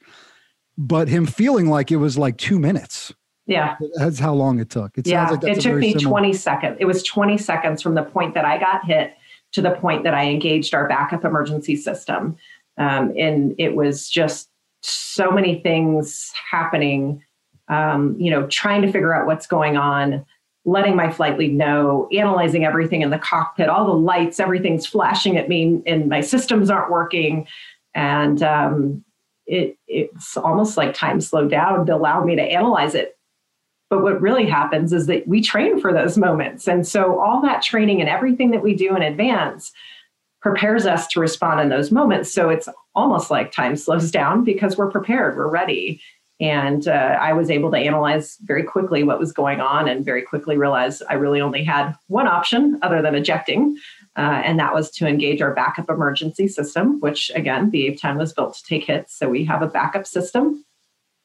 But 0.76 1.08
him 1.08 1.24
feeling 1.24 1.70
like 1.70 1.90
it 1.90 1.96
was 1.96 2.18
like 2.18 2.36
two 2.36 2.58
minutes 2.58 3.14
yeah. 3.48 3.76
That's 3.94 4.18
how 4.18 4.34
long 4.34 4.60
it 4.60 4.68
took. 4.68 4.96
It 4.98 5.06
yeah. 5.06 5.30
Like 5.30 5.42
it 5.42 5.60
took 5.60 5.76
me 5.76 5.92
similar... 5.92 6.20
20 6.20 6.32
seconds. 6.34 6.76
It 6.78 6.84
was 6.84 7.02
20 7.02 7.38
seconds 7.38 7.82
from 7.82 7.94
the 7.94 8.02
point 8.02 8.34
that 8.34 8.44
I 8.44 8.58
got 8.58 8.84
hit 8.84 9.16
to 9.52 9.62
the 9.62 9.70
point 9.70 10.04
that 10.04 10.12
I 10.12 10.26
engaged 10.26 10.74
our 10.74 10.86
backup 10.86 11.24
emergency 11.24 11.74
system. 11.74 12.36
Um, 12.76 13.14
and 13.16 13.54
it 13.58 13.74
was 13.74 14.08
just 14.08 14.50
so 14.82 15.30
many 15.30 15.60
things 15.60 16.30
happening, 16.50 17.24
um, 17.68 18.16
you 18.20 18.30
know, 18.30 18.46
trying 18.48 18.82
to 18.82 18.92
figure 18.92 19.14
out 19.14 19.26
what's 19.26 19.46
going 19.46 19.78
on, 19.78 20.26
letting 20.66 20.94
my 20.94 21.10
flight 21.10 21.38
lead 21.38 21.54
know, 21.54 22.06
analyzing 22.12 22.66
everything 22.66 23.00
in 23.00 23.08
the 23.08 23.18
cockpit, 23.18 23.70
all 23.70 23.86
the 23.86 23.92
lights, 23.92 24.38
everything's 24.38 24.86
flashing 24.86 25.38
at 25.38 25.48
me, 25.48 25.82
and 25.86 26.10
my 26.10 26.20
systems 26.20 26.68
aren't 26.68 26.90
working. 26.90 27.48
And 27.94 28.42
um, 28.42 29.04
it, 29.46 29.78
it's 29.88 30.36
almost 30.36 30.76
like 30.76 30.94
time 30.94 31.22
slowed 31.22 31.50
down 31.50 31.86
to 31.86 31.94
allow 31.96 32.22
me 32.22 32.36
to 32.36 32.42
analyze 32.42 32.94
it 32.94 33.17
but 33.90 34.02
what 34.02 34.20
really 34.20 34.46
happens 34.46 34.92
is 34.92 35.06
that 35.06 35.26
we 35.26 35.40
train 35.40 35.80
for 35.80 35.92
those 35.92 36.18
moments. 36.18 36.68
And 36.68 36.86
so 36.86 37.20
all 37.20 37.40
that 37.42 37.62
training 37.62 38.00
and 38.00 38.08
everything 38.08 38.50
that 38.50 38.62
we 38.62 38.74
do 38.74 38.94
in 38.94 39.02
advance 39.02 39.72
prepares 40.40 40.86
us 40.86 41.06
to 41.08 41.20
respond 41.20 41.60
in 41.60 41.68
those 41.68 41.90
moments. 41.90 42.32
So 42.32 42.48
it's 42.50 42.68
almost 42.94 43.30
like 43.30 43.50
time 43.50 43.76
slows 43.76 44.10
down 44.10 44.44
because 44.44 44.76
we're 44.76 44.90
prepared, 44.90 45.36
we're 45.36 45.50
ready. 45.50 46.00
And 46.40 46.86
uh, 46.86 47.18
I 47.20 47.32
was 47.32 47.50
able 47.50 47.70
to 47.72 47.76
analyze 47.76 48.36
very 48.42 48.62
quickly 48.62 49.02
what 49.02 49.18
was 49.18 49.32
going 49.32 49.60
on 49.60 49.88
and 49.88 50.04
very 50.04 50.22
quickly 50.22 50.56
realized 50.56 51.02
I 51.10 51.14
really 51.14 51.40
only 51.40 51.64
had 51.64 51.94
one 52.06 52.28
option 52.28 52.78
other 52.82 53.02
than 53.02 53.16
ejecting. 53.16 53.76
Uh, 54.16 54.42
and 54.44 54.58
that 54.58 54.72
was 54.72 54.90
to 54.92 55.06
engage 55.06 55.42
our 55.42 55.52
backup 55.52 55.90
emergency 55.90 56.46
system, 56.46 57.00
which 57.00 57.30
again, 57.34 57.70
the 57.70 57.96
10 57.96 58.18
was 58.18 58.32
built 58.32 58.54
to 58.54 58.62
take 58.64 58.84
hits. 58.84 59.16
So 59.16 59.28
we 59.28 59.44
have 59.46 59.62
a 59.62 59.66
backup 59.66 60.06
system. 60.06 60.64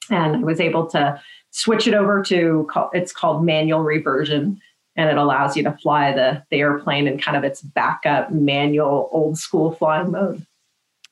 And 0.10 0.38
I 0.38 0.40
was 0.40 0.60
able 0.60 0.88
to 0.88 1.22
switch 1.52 1.88
it 1.88 1.94
over 1.94 2.24
to 2.24 2.68
it's 2.94 3.12
called 3.12 3.46
manual 3.46 3.82
reversion. 3.82 4.60
And 4.96 5.10
it 5.10 5.18
allows 5.18 5.58
you 5.58 5.64
to 5.64 5.72
fly 5.72 6.12
the, 6.12 6.44
the 6.52 6.58
airplane 6.58 7.08
in 7.08 7.18
kind 7.18 7.36
of 7.36 7.44
its 7.44 7.62
backup 7.62 8.32
manual 8.32 9.10
old 9.12 9.38
school 9.38 9.72
flying 9.72 10.12
mode. 10.12 10.46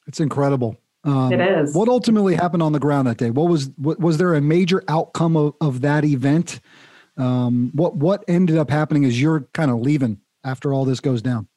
It's 0.07 0.19
incredible. 0.19 0.77
Um, 1.03 1.31
it 1.31 1.41
is. 1.41 1.74
what 1.74 1.89
ultimately 1.89 2.36
happened 2.36 2.62
on 2.62 2.74
the 2.74 2.79
ground 2.79 3.07
that 3.07 3.17
day? 3.17 3.31
What 3.31 3.50
was 3.50 3.71
what 3.77 4.00
was 4.00 4.17
there 4.17 4.36
a 4.36 4.41
major 4.41 4.83
outcome 4.88 5.36
of, 5.36 5.55
of 5.60 5.81
that 5.81 6.05
event? 6.05 6.60
Um, 7.17 7.71
what 7.74 7.95
what 7.95 8.24
ended 8.27 8.57
up 8.57 8.69
happening 8.69 9.03
as 9.05 9.19
you're 9.19 9.48
kind 9.53 9.71
of 9.71 9.79
leaving 9.79 10.19
after 10.43 10.71
all 10.74 10.86
this 10.86 11.00
goes 11.00 11.24
down? 11.24 11.48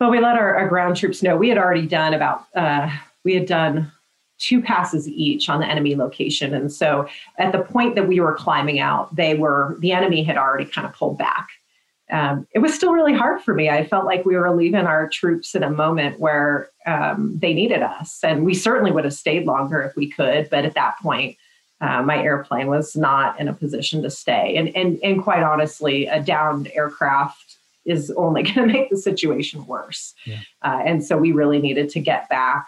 Well 0.00 0.10
we 0.10 0.20
let 0.20 0.36
our, 0.36 0.54
our 0.54 0.68
ground 0.68 0.96
troops 0.96 1.22
know. 1.22 1.36
We 1.36 1.48
had 1.48 1.56
already 1.56 1.86
done 1.86 2.12
about 2.12 2.44
uh, 2.54 2.90
we 3.24 3.34
had 3.34 3.46
done 3.46 3.90
two 4.40 4.60
passes 4.60 5.06
each 5.08 5.48
on 5.48 5.60
the 5.60 5.66
enemy 5.66 5.94
location. 5.94 6.54
And 6.54 6.72
so 6.72 7.06
at 7.38 7.52
the 7.52 7.60
point 7.60 7.94
that 7.94 8.08
we 8.08 8.18
were 8.18 8.34
climbing 8.34 8.80
out, 8.80 9.14
they 9.14 9.34
were, 9.34 9.76
the 9.80 9.92
enemy 9.92 10.24
had 10.24 10.36
already 10.36 10.64
kind 10.64 10.86
of 10.86 10.94
pulled 10.94 11.18
back. 11.18 11.48
Um, 12.10 12.48
it 12.52 12.58
was 12.58 12.74
still 12.74 12.92
really 12.92 13.14
hard 13.14 13.40
for 13.42 13.54
me. 13.54 13.68
I 13.68 13.86
felt 13.86 14.04
like 14.04 14.24
we 14.24 14.36
were 14.36 14.54
leaving 14.54 14.86
our 14.86 15.08
troops 15.08 15.54
in 15.54 15.62
a 15.62 15.70
moment 15.70 16.18
where 16.18 16.68
um, 16.86 17.38
they 17.38 17.54
needed 17.54 17.82
us. 17.82 18.18
And 18.24 18.44
we 18.44 18.54
certainly 18.54 18.90
would 18.90 19.04
have 19.04 19.14
stayed 19.14 19.46
longer 19.46 19.80
if 19.82 19.94
we 19.94 20.10
could. 20.10 20.50
But 20.50 20.64
at 20.64 20.74
that 20.74 20.98
point, 21.00 21.36
uh, 21.80 22.02
my 22.02 22.20
airplane 22.20 22.66
was 22.66 22.96
not 22.96 23.38
in 23.38 23.46
a 23.46 23.52
position 23.52 24.02
to 24.02 24.10
stay. 24.10 24.56
And, 24.56 24.74
and, 24.74 24.98
and 25.04 25.22
quite 25.22 25.42
honestly, 25.42 26.06
a 26.06 26.20
downed 26.20 26.70
aircraft 26.74 27.56
is 27.84 28.10
only 28.12 28.42
going 28.54 28.66
to 28.66 28.72
make 28.72 28.90
the 28.90 28.96
situation 28.96 29.66
worse. 29.66 30.14
Yeah. 30.24 30.40
Uh, 30.62 30.80
and 30.84 31.04
so 31.04 31.16
we 31.16 31.32
really 31.32 31.60
needed 31.60 31.90
to 31.90 32.00
get 32.00 32.28
back 32.28 32.66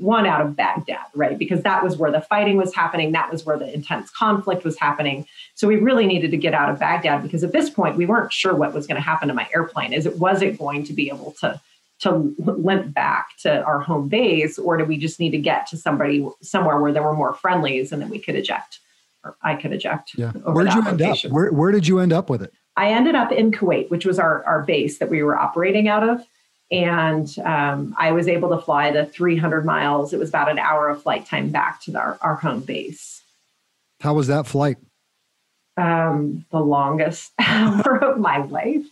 one 0.00 0.26
out 0.26 0.40
of 0.40 0.56
Baghdad, 0.56 1.06
right? 1.14 1.38
Because 1.38 1.62
that 1.62 1.82
was 1.82 1.96
where 1.96 2.10
the 2.10 2.20
fighting 2.20 2.56
was 2.56 2.74
happening. 2.74 3.12
That 3.12 3.30
was 3.30 3.44
where 3.44 3.58
the 3.58 3.72
intense 3.72 4.10
conflict 4.10 4.64
was 4.64 4.78
happening. 4.78 5.26
So 5.54 5.68
we 5.68 5.76
really 5.76 6.06
needed 6.06 6.30
to 6.30 6.36
get 6.36 6.54
out 6.54 6.70
of 6.70 6.78
Baghdad 6.78 7.22
because 7.22 7.44
at 7.44 7.52
this 7.52 7.70
point 7.70 7.96
we 7.96 8.06
weren't 8.06 8.32
sure 8.32 8.54
what 8.54 8.74
was 8.74 8.86
going 8.86 8.96
to 8.96 9.02
happen 9.02 9.28
to 9.28 9.34
my 9.34 9.48
airplane. 9.54 9.92
Is 9.92 10.06
it 10.06 10.18
was 10.18 10.42
it 10.42 10.58
going 10.58 10.84
to 10.84 10.92
be 10.92 11.08
able 11.08 11.32
to 11.40 11.60
to 12.00 12.34
limp 12.38 12.94
back 12.94 13.30
to 13.42 13.62
our 13.64 13.80
home 13.80 14.08
base, 14.08 14.56
or 14.56 14.76
do 14.76 14.84
we 14.84 14.96
just 14.96 15.18
need 15.18 15.30
to 15.30 15.38
get 15.38 15.66
to 15.66 15.76
somebody 15.76 16.26
somewhere 16.42 16.78
where 16.78 16.92
there 16.92 17.02
were 17.02 17.14
more 17.14 17.34
friendlies 17.34 17.90
and 17.90 18.00
then 18.00 18.08
we 18.08 18.20
could 18.20 18.36
eject, 18.36 18.78
or 19.24 19.36
I 19.42 19.56
could 19.56 19.72
eject? 19.72 20.12
Yeah. 20.16 20.30
Where 20.30 20.64
did 20.64 20.74
you 20.74 20.86
end 20.86 21.00
location. 21.00 21.30
up? 21.30 21.34
Where 21.34 21.52
Where 21.52 21.72
did 21.72 21.86
you 21.88 21.98
end 21.98 22.12
up 22.12 22.30
with 22.30 22.42
it? 22.42 22.52
I 22.76 22.90
ended 22.90 23.16
up 23.16 23.32
in 23.32 23.50
Kuwait, 23.50 23.90
which 23.90 24.06
was 24.06 24.18
our 24.18 24.44
our 24.44 24.62
base 24.62 24.98
that 24.98 25.10
we 25.10 25.22
were 25.22 25.36
operating 25.36 25.88
out 25.88 26.08
of 26.08 26.22
and 26.70 27.38
um, 27.40 27.94
I 27.98 28.12
was 28.12 28.28
able 28.28 28.50
to 28.50 28.58
fly 28.58 28.90
the 28.90 29.06
300 29.06 29.64
miles. 29.64 30.12
It 30.12 30.18
was 30.18 30.28
about 30.28 30.50
an 30.50 30.58
hour 30.58 30.88
of 30.88 31.02
flight 31.02 31.26
time 31.26 31.50
back 31.50 31.80
to 31.82 31.96
our, 31.96 32.18
our 32.20 32.36
home 32.36 32.60
base. 32.60 33.22
How 34.00 34.14
was 34.14 34.26
that 34.26 34.46
flight? 34.46 34.76
Um, 35.76 36.44
the 36.50 36.60
longest 36.60 37.32
hour 37.38 37.98
of 38.04 38.18
my 38.18 38.38
life. 38.38 38.84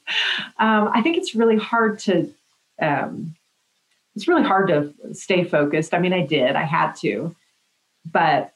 Um, 0.59 0.91
I 0.93 1.03
think 1.03 1.17
it's 1.19 1.35
really 1.35 1.59
hard 1.59 1.99
to. 2.01 2.33
Um, 2.81 3.35
it's 4.15 4.29
really 4.29 4.45
hard 4.45 4.69
to 4.69 4.95
stay 5.13 5.45
focused. 5.45 5.93
I 5.93 5.99
mean, 5.99 6.15
I 6.15 6.25
did. 6.25 6.57
I 6.57 6.63
had 6.63 6.93
to, 6.97 7.37
but 8.11 8.55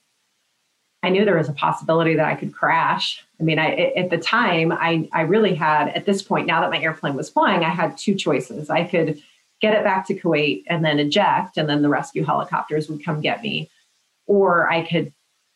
I 1.03 1.09
knew 1.09 1.25
there 1.25 1.39
was 1.39 1.49
a 1.49 1.55
possibility 1.55 2.15
that 2.15 2.27
I 2.27 2.35
could 2.35 2.55
crash. 2.55 3.25
I 3.41 3.43
mean, 3.43 3.59
I 3.59 3.93
at 3.97 4.11
the 4.11 4.19
time, 4.19 4.71
I 4.73 5.09
I 5.13 5.23
really 5.23 5.55
had 5.55 5.89
at 5.89 6.07
this 6.07 6.23
point 6.23 6.47
now 6.47 6.61
that 6.61 6.71
my 6.71 6.81
airplane 6.81 7.15
was 7.15 7.31
flying, 7.31 7.65
I 7.65 7.71
had 7.71 7.97
two 7.97 8.15
choices. 8.15 8.69
I 8.69 8.85
could 8.85 9.21
get 9.61 9.75
it 9.75 9.85
back 9.85 10.07
to 10.07 10.19
Kuwait 10.19 10.65
and 10.67 10.85
then 10.85 10.99
eject, 10.99 11.57
and 11.57 11.69
then 11.69 11.83
the 11.83 11.89
rescue 11.89 12.25
helicopters 12.25 12.89
would 12.89 13.05
come 13.05 13.21
get 13.21 13.43
me, 13.43 13.71
or 14.27 14.71
I 14.71 14.87
could 14.87 15.13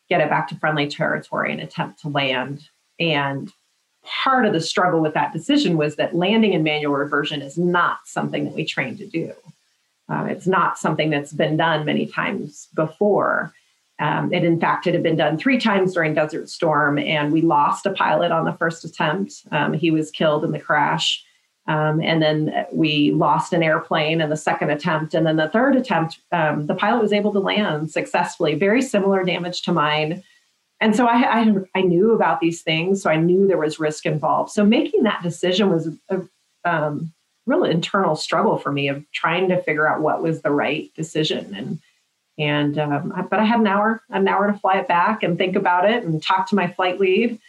get 0.09 0.21
it 0.21 0.29
back 0.29 0.47
to 0.49 0.55
friendly 0.55 0.87
territory 0.87 1.51
and 1.51 1.61
attempt 1.61 2.01
to 2.01 2.09
land. 2.09 2.69
And 2.99 3.51
part 4.03 4.45
of 4.45 4.53
the 4.53 4.61
struggle 4.61 5.01
with 5.01 5.13
that 5.15 5.33
decision 5.33 5.77
was 5.77 5.95
that 5.95 6.15
landing 6.15 6.53
in 6.53 6.63
manual 6.63 6.93
reversion 6.93 7.41
is 7.41 7.57
not 7.57 7.99
something 8.05 8.45
that 8.45 8.53
we 8.53 8.65
train 8.65 8.97
to 8.97 9.07
do. 9.07 9.33
Um, 10.07 10.27
it's 10.27 10.45
not 10.45 10.77
something 10.77 11.09
that's 11.09 11.33
been 11.33 11.57
done 11.57 11.85
many 11.85 12.05
times 12.05 12.67
before. 12.75 13.53
Um, 13.99 14.33
it, 14.33 14.43
in 14.43 14.59
fact, 14.59 14.87
it 14.87 14.93
had 14.93 15.03
been 15.03 15.15
done 15.15 15.37
three 15.37 15.57
times 15.57 15.93
during 15.93 16.13
Desert 16.13 16.49
Storm, 16.49 16.99
and 16.99 17.31
we 17.31 17.41
lost 17.41 17.85
a 17.85 17.91
pilot 17.91 18.31
on 18.31 18.45
the 18.45 18.53
first 18.53 18.83
attempt. 18.83 19.45
Um, 19.51 19.73
he 19.73 19.91
was 19.91 20.11
killed 20.11 20.43
in 20.43 20.51
the 20.51 20.59
crash. 20.59 21.23
Um, 21.67 21.99
and 22.01 22.21
then 22.21 22.65
we 22.71 23.11
lost 23.11 23.51
an 23.51 23.63
airplane 23.63 24.21
in 24.21 24.29
the 24.29 24.37
second 24.37 24.69
attempt. 24.69 25.13
And 25.13 25.25
then 25.25 25.37
the 25.37 25.49
third 25.49 25.75
attempt, 25.75 26.19
um, 26.31 26.67
the 26.67 26.75
pilot 26.75 27.01
was 27.01 27.13
able 27.13 27.31
to 27.33 27.39
land 27.39 27.89
successfully, 27.89 28.53
very 28.53 28.81
similar 28.81 29.23
damage 29.23 29.63
to 29.63 29.71
mine. 29.71 30.23
And 30.79 30.95
so 30.95 31.07
I, 31.07 31.41
I, 31.41 31.53
I, 31.73 31.81
knew 31.81 32.11
about 32.11 32.39
these 32.41 32.61
things, 32.61 33.01
so 33.01 33.09
I 33.09 33.15
knew 33.15 33.47
there 33.47 33.57
was 33.57 33.79
risk 33.79 34.05
involved. 34.05 34.51
So 34.51 34.65
making 34.65 35.03
that 35.03 35.23
decision 35.23 35.69
was 35.69 35.89
a, 36.09 36.21
um, 36.65 37.13
real 37.45 37.63
internal 37.63 38.15
struggle 38.15 38.57
for 38.57 38.71
me 38.71 38.89
of 38.89 39.03
trying 39.11 39.47
to 39.49 39.61
figure 39.63 39.87
out 39.87 40.01
what 40.01 40.21
was 40.21 40.41
the 40.41 40.51
right 40.51 40.91
decision. 40.95 41.55
And 41.55 41.79
and 42.37 42.77
um, 42.77 43.27
but 43.29 43.39
I 43.39 43.43
had 43.43 43.59
an 43.59 43.67
hour, 43.67 44.01
an 44.09 44.27
hour 44.27 44.51
to 44.51 44.57
fly 44.57 44.77
it 44.77 44.87
back 44.87 45.23
and 45.23 45.37
think 45.37 45.55
about 45.55 45.89
it 45.89 46.03
and 46.03 46.21
talk 46.21 46.49
to 46.49 46.55
my 46.55 46.67
flight 46.67 46.99
lead, 46.99 47.39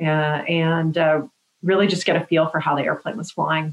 uh, 0.00 0.04
and 0.04 0.96
uh, 0.98 1.22
really 1.62 1.86
just 1.86 2.04
get 2.04 2.16
a 2.16 2.26
feel 2.26 2.46
for 2.48 2.60
how 2.60 2.74
the 2.74 2.82
airplane 2.82 3.16
was 3.16 3.30
flying. 3.30 3.72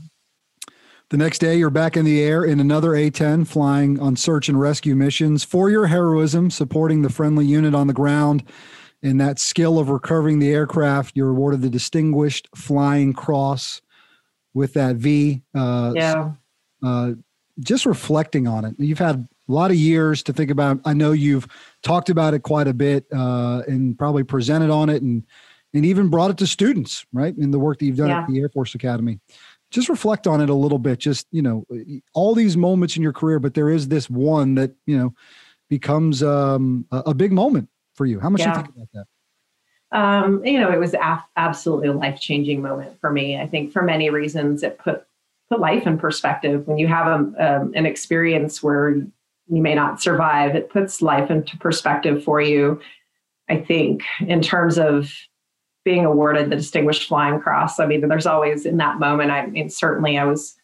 The 1.10 1.18
next 1.18 1.40
day, 1.40 1.58
you're 1.58 1.70
back 1.70 1.96
in 1.96 2.06
the 2.06 2.22
air 2.22 2.44
in 2.44 2.60
another 2.60 2.96
A 2.96 3.10
10 3.10 3.46
flying 3.46 4.00
on 4.00 4.16
search 4.16 4.50
and 4.50 4.60
rescue 4.60 4.96
missions. 4.96 5.44
For 5.44 5.70
your 5.70 5.86
heroism, 5.88 6.50
supporting 6.50 7.02
the 7.02 7.10
friendly 7.10 7.46
unit 7.46 7.76
on 7.76 7.88
the 7.88 7.94
ground, 7.94 8.44
and 9.04 9.20
that 9.20 9.38
skill 9.38 9.78
of 9.78 9.90
recovering 9.90 10.40
the 10.40 10.52
aircraft, 10.52 11.16
you're 11.16 11.30
awarded 11.30 11.62
the 11.62 11.70
Distinguished 11.70 12.48
Flying 12.56 13.14
Cross 13.14 13.82
with 14.54 14.74
that 14.74 14.96
V. 14.96 15.44
Uh, 15.54 15.92
yeah. 15.94 16.32
Uh, 16.82 17.12
just 17.60 17.86
reflecting 17.86 18.48
on 18.48 18.66
it, 18.66 18.76
you've 18.80 18.98
had 18.98 19.28
a 19.48 19.52
lot 19.52 19.72
of 19.72 19.78
years 19.78 20.24
to 20.24 20.34
think 20.34 20.50
about. 20.50 20.80
I 20.86 20.94
know 20.94 21.12
you've 21.12 21.48
talked 21.82 22.10
about 22.10 22.34
it 22.34 22.44
quite 22.44 22.68
a 22.68 22.74
bit 22.74 23.06
uh, 23.14 23.62
and 23.68 23.98
probably 23.98 24.24
presented 24.24 24.70
on 24.70 24.90
it 24.90 25.02
and 25.02 25.24
and 25.74 25.86
even 25.86 26.08
brought 26.10 26.30
it 26.30 26.38
to 26.38 26.48
students, 26.48 27.06
right? 27.14 27.36
In 27.36 27.52
the 27.52 27.60
work 27.60 27.80
that 27.80 27.86
you've 27.86 27.98
done 27.98 28.10
yeah. 28.10 28.22
at 28.22 28.28
the 28.28 28.40
Air 28.40 28.50
Force 28.50 28.76
Academy. 28.76 29.20
Just 29.72 29.90
reflect 29.90 30.28
on 30.28 30.40
it 30.40 30.50
a 30.50 30.54
little 30.54 30.78
bit. 30.78 31.00
Just 31.00 31.28
you 31.32 31.42
know, 31.42 31.66
all 32.14 32.36
these 32.36 32.56
moments 32.56 32.96
in 32.96 33.02
your 33.02 33.14
career, 33.14 33.40
but 33.40 33.54
there 33.54 33.70
is 33.70 33.88
this 33.88 34.10
one 34.10 34.56
that 34.56 34.72
you 34.86 34.98
know 34.98 35.14
becomes 35.70 36.22
um, 36.22 36.86
a, 36.92 36.98
a, 37.08 37.14
big 37.16 37.32
moment 37.32 37.68
for 37.96 38.06
you. 38.06 38.20
How 38.20 38.30
much 38.30 38.42
yeah. 38.42 38.50
you 38.50 38.56
think 38.56 38.76
about 38.76 38.88
that? 38.94 39.06
Um, 39.98 40.46
you 40.46 40.60
know, 40.60 40.72
it 40.72 40.80
was 40.80 40.94
a- 40.94 41.26
absolutely 41.36 41.88
a 41.88 41.94
life 41.94 42.20
changing 42.20 42.62
moment 42.62 43.00
for 43.00 43.12
me. 43.12 43.40
I 43.40 43.48
think 43.48 43.72
for 43.72 43.82
many 43.82 44.12
reasons, 44.12 44.62
it 44.62 44.78
put 44.78 45.06
put 45.50 45.60
life 45.60 45.88
in 45.88 45.98
perspective. 45.98 46.68
When 46.68 46.78
you 46.78 46.88
have 46.88 47.08
a, 47.08 47.16
um, 47.16 47.72
an 47.76 47.88
experience 47.88 48.62
where 48.62 49.02
you 49.48 49.62
may 49.62 49.76
not 49.76 50.02
survive, 50.02 50.56
it 50.56 50.70
puts 50.70 51.02
life 51.02 51.30
into 51.30 51.58
perspective 51.58 52.24
for 52.24 52.42
you. 52.42 52.80
I 53.50 53.58
think 53.58 54.04
in 54.22 54.42
terms 54.42 54.78
of 54.78 55.12
being 55.86 56.06
awarded 56.06 56.50
the 56.50 56.56
Distinguished 56.56 57.08
Flying 57.08 57.40
Cross. 57.40 57.80
I 57.80 57.86
mean, 57.86 58.08
there's 58.08 58.26
always 58.26 58.66
in 58.66 58.78
that 58.78 59.00
moment. 59.00 59.32
I 59.32 59.46
mean, 59.48 59.70
certainly 59.70 60.18
I 60.18 60.24
was 60.24 60.56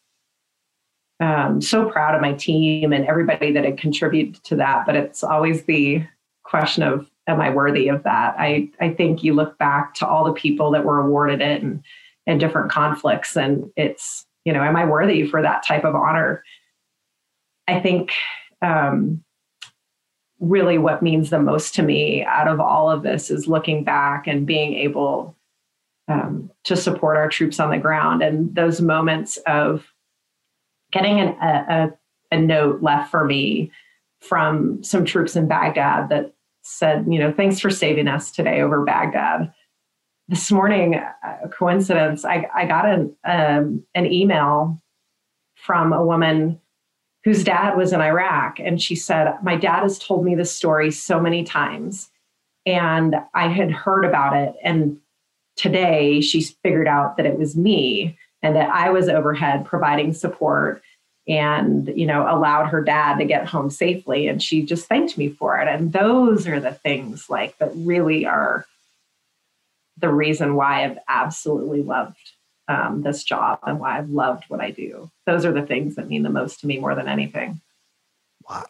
um, 1.20 1.62
so 1.62 1.90
proud 1.90 2.16
of 2.16 2.22
my 2.22 2.34
team 2.34 2.94
and 2.94 3.06
everybody 3.06 3.52
that 3.52 3.66
had 3.66 3.78
contributed 3.78 4.42
to 4.46 4.56
that. 4.56 4.86
But 4.86 4.96
it's 4.96 5.24
always 5.24 5.66
the 5.66 6.06
question 6.44 6.84
of, 6.84 7.10
am 7.28 7.42
I 7.42 7.50
worthy 7.50 7.90
of 7.90 8.04
that? 8.04 8.36
I, 8.40 8.70
I 8.80 8.94
think 8.94 9.24
you 9.24 9.34
look 9.34 9.58
back 9.58 9.94
to 9.96 10.08
all 10.08 10.24
the 10.24 10.34
people 10.34 10.72
that 10.72 10.86
were 10.86 11.00
awarded 11.00 11.42
it 11.42 11.62
and, 11.62 11.84
and 12.26 12.40
different 12.40 12.72
conflicts, 12.72 13.36
and 13.36 13.70
it's, 13.76 14.26
you 14.46 14.54
know, 14.54 14.64
am 14.64 14.76
I 14.76 14.86
worthy 14.86 15.28
for 15.28 15.42
that 15.42 15.66
type 15.66 15.84
of 15.84 15.96
honor? 15.96 16.44
I 17.68 17.80
think 17.82 18.12
um, 18.62 19.24
really 20.40 20.78
what 20.78 21.04
means 21.04 21.30
the 21.30 21.40
most 21.40 21.76
to 21.76 21.84
me 21.84 22.24
out 22.24 22.48
of 22.48 22.60
all 22.60 22.90
of 22.90 23.04
this 23.04 23.30
is 23.30 23.48
looking 23.48 23.84
back 23.84 24.28
and 24.28 24.46
being 24.46 24.74
able 24.74 25.36
um, 26.08 26.50
to 26.64 26.76
support 26.76 27.18
our 27.18 27.30
troops 27.30 27.60
on 27.60 27.70
the 27.70 27.78
ground 27.78 28.22
and 28.22 28.56
those 28.56 28.82
moments 28.82 29.38
of 29.46 29.86
getting 30.92 31.20
an, 31.20 31.36
a, 31.42 31.92
a, 32.32 32.36
a 32.36 32.40
note 32.40 32.82
left 32.82 33.12
for 33.12 33.26
me 33.26 33.72
from 34.22 34.84
some 34.84 35.06
troops 35.06 35.36
in 35.36 35.48
Baghdad 35.48 36.10
that 36.10 36.34
said, 36.62 37.06
you 37.08 37.20
know, 37.20 37.32
thanks 37.32 37.60
for 37.60 37.70
saving 37.70 38.08
us 38.08 38.32
today 38.32 38.62
over 38.62 38.84
Baghdad. 38.84 39.54
This 40.28 40.52
morning, 40.52 40.96
a 40.96 41.50
coincidence, 41.50 42.24
I, 42.26 42.48
I 42.54 42.66
got 42.66 42.86
an, 42.86 43.16
um, 43.24 43.84
an 43.96 44.06
email 44.06 44.80
from 45.56 45.92
a 45.92 46.06
woman 46.06 46.60
whose 47.24 47.44
dad 47.44 47.76
was 47.76 47.94
in 47.94 48.02
Iraq. 48.02 48.60
And 48.60 48.82
she 48.82 48.96
said, 48.96 49.34
My 49.44 49.56
dad 49.56 49.82
has 49.82 50.00
told 50.00 50.24
me 50.24 50.36
this 50.36 50.54
story 50.54 50.92
so 50.92 51.20
many 51.20 51.44
times. 51.44 52.10
And 52.66 53.16
I 53.34 53.48
had 53.48 53.72
heard 53.72 54.06
about 54.06 54.36
it. 54.36 54.56
And 54.64 55.00
today 55.60 56.22
she's 56.22 56.52
figured 56.64 56.88
out 56.88 57.18
that 57.18 57.26
it 57.26 57.38
was 57.38 57.58
me 57.58 58.18
and 58.42 58.56
that 58.56 58.70
I 58.70 58.90
was 58.90 59.10
overhead 59.10 59.66
providing 59.66 60.14
support 60.14 60.82
and 61.28 61.92
you 61.96 62.06
know 62.06 62.26
allowed 62.28 62.66
her 62.68 62.82
dad 62.82 63.18
to 63.18 63.26
get 63.26 63.46
home 63.46 63.70
safely 63.70 64.28
and 64.28 64.42
she 64.42 64.64
just 64.64 64.88
thanked 64.88 65.18
me 65.18 65.30
for 65.30 65.60
it 65.60 65.68
and 65.68 65.92
those 65.92 66.48
are 66.48 66.60
the 66.60 66.74
things 66.74 67.30
like 67.30 67.58
that 67.58 67.72
really 67.76 68.26
are 68.26 68.66
the 69.98 70.10
reason 70.10 70.56
why 70.56 70.86
I've 70.86 70.98
absolutely 71.10 71.84
loved 71.84 72.32
um, 72.70 73.02
this 73.02 73.24
job 73.24 73.60
and 73.64 73.80
why 73.80 73.98
I've 73.98 74.12
loved 74.12 74.46
what 74.48 74.62
I 74.62 74.72
do. 74.72 75.10
Those 75.26 75.44
are 75.44 75.52
the 75.52 75.64
things 75.64 75.96
that 75.96 76.08
mean 76.08 76.24
the 76.24 76.30
most 76.30 76.62
to 76.62 76.68
me 76.68 76.80
more 76.80 76.96
than 76.96 77.08
anything. 77.08 77.60
Wow. 78.48 78.66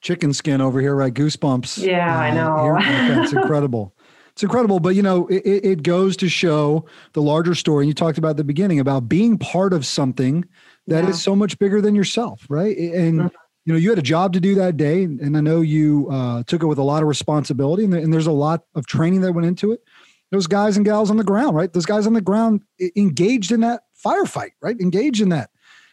Chicken 0.00 0.34
skin 0.34 0.60
over 0.60 0.80
here, 0.80 0.94
right? 0.94 1.14
Goosebumps. 1.14 1.86
Yeah, 1.86 2.14
uh, 2.14 2.20
I 2.20 2.34
know. 2.34 2.76
That's 2.80 3.32
incredible. 3.32 3.94
It's 4.32 4.42
incredible, 4.42 4.80
but 4.80 4.94
you 4.94 5.02
know, 5.02 5.26
it, 5.28 5.64
it 5.64 5.82
goes 5.82 6.16
to 6.18 6.28
show 6.28 6.84
the 7.14 7.22
larger 7.22 7.54
story. 7.54 7.84
And 7.84 7.88
you 7.88 7.94
talked 7.94 8.18
about 8.18 8.36
the 8.36 8.44
beginning 8.44 8.80
about 8.80 9.08
being 9.08 9.38
part 9.38 9.72
of 9.72 9.86
something 9.86 10.44
that 10.88 11.04
yeah. 11.04 11.10
is 11.10 11.22
so 11.22 11.34
much 11.34 11.58
bigger 11.58 11.80
than 11.80 11.94
yourself, 11.94 12.44
right? 12.50 12.76
And 12.76 13.20
mm-hmm. 13.20 13.36
you 13.64 13.72
know, 13.72 13.78
you 13.78 13.88
had 13.88 13.98
a 13.98 14.02
job 14.02 14.34
to 14.34 14.40
do 14.40 14.54
that 14.56 14.76
day, 14.76 15.04
and 15.04 15.36
I 15.38 15.40
know 15.40 15.62
you 15.62 16.08
uh, 16.10 16.42
took 16.42 16.62
it 16.62 16.66
with 16.66 16.76
a 16.76 16.82
lot 16.82 17.02
of 17.02 17.08
responsibility, 17.08 17.84
and, 17.84 17.94
and 17.94 18.12
there's 18.12 18.26
a 18.26 18.32
lot 18.32 18.64
of 18.74 18.86
training 18.86 19.22
that 19.22 19.32
went 19.32 19.46
into 19.46 19.72
it 19.72 19.80
those 20.30 20.46
guys 20.46 20.76
and 20.76 20.84
gals 20.84 21.10
on 21.10 21.16
the 21.16 21.24
ground, 21.24 21.56
right? 21.56 21.72
Those 21.72 21.86
guys 21.86 22.06
on 22.06 22.12
the 22.12 22.20
ground 22.20 22.62
engaged 22.96 23.52
in 23.52 23.60
that 23.60 23.82
firefight, 24.04 24.52
right? 24.60 24.78
Engaged 24.80 25.20
in 25.20 25.28
that, 25.30 25.50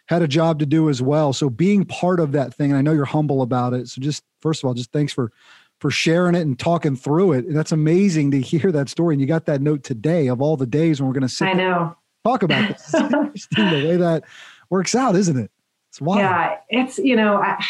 had 0.08 0.22
a 0.22 0.28
job 0.28 0.60
to 0.60 0.66
do 0.66 0.90
as 0.90 1.02
well. 1.02 1.34
So 1.34 1.50
being 1.50 1.86
part 1.86 2.20
of 2.20 2.32
that 2.34 2.54
thing, 2.54 2.72
and 2.72 2.78
I 2.78 2.82
know 2.82 2.94
you're 2.94 3.06
humble 3.06 3.42
about 3.42 3.74
it. 3.74 3.88
So 3.88 4.02
just 4.02 4.24
first 4.42 4.64
of 4.64 4.68
all, 4.68 4.74
just 4.74 4.92
thanks 4.92 5.14
for 5.14 5.32
for 5.80 5.92
sharing 5.92 6.34
it 6.34 6.42
and 6.42 6.58
talking 6.58 6.96
through 6.96 7.34
it. 7.34 7.46
That's 7.50 7.74
amazing 7.74 8.32
to 8.32 8.40
hear 8.40 8.72
that 8.72 8.88
story. 8.88 9.16
And 9.16 9.22
you 9.22 9.28
got 9.28 9.46
that 9.48 9.62
note 9.62 9.84
today 9.84 10.28
of 10.28 10.42
all 10.42 10.56
the 10.56 10.66
days 10.66 11.02
when 11.02 11.08
we're 11.10 11.14
going 11.14 11.28
to 11.28 11.30
sit. 11.30 11.50
I 11.50 11.54
know. 11.54 11.96
Talk 12.24 12.44
about 12.44 12.70
this. 12.70 12.86
the 12.92 13.84
way 13.86 13.98
that 13.98 14.24
works 14.70 14.96
out, 14.96 15.16
isn't 15.16 15.38
it? 15.38 15.52
It's 15.90 16.00
wild. 16.00 16.20
Yeah, 16.20 16.58
it's 16.70 16.98
you 16.98 17.16
know, 17.18 17.36
I, 17.36 17.62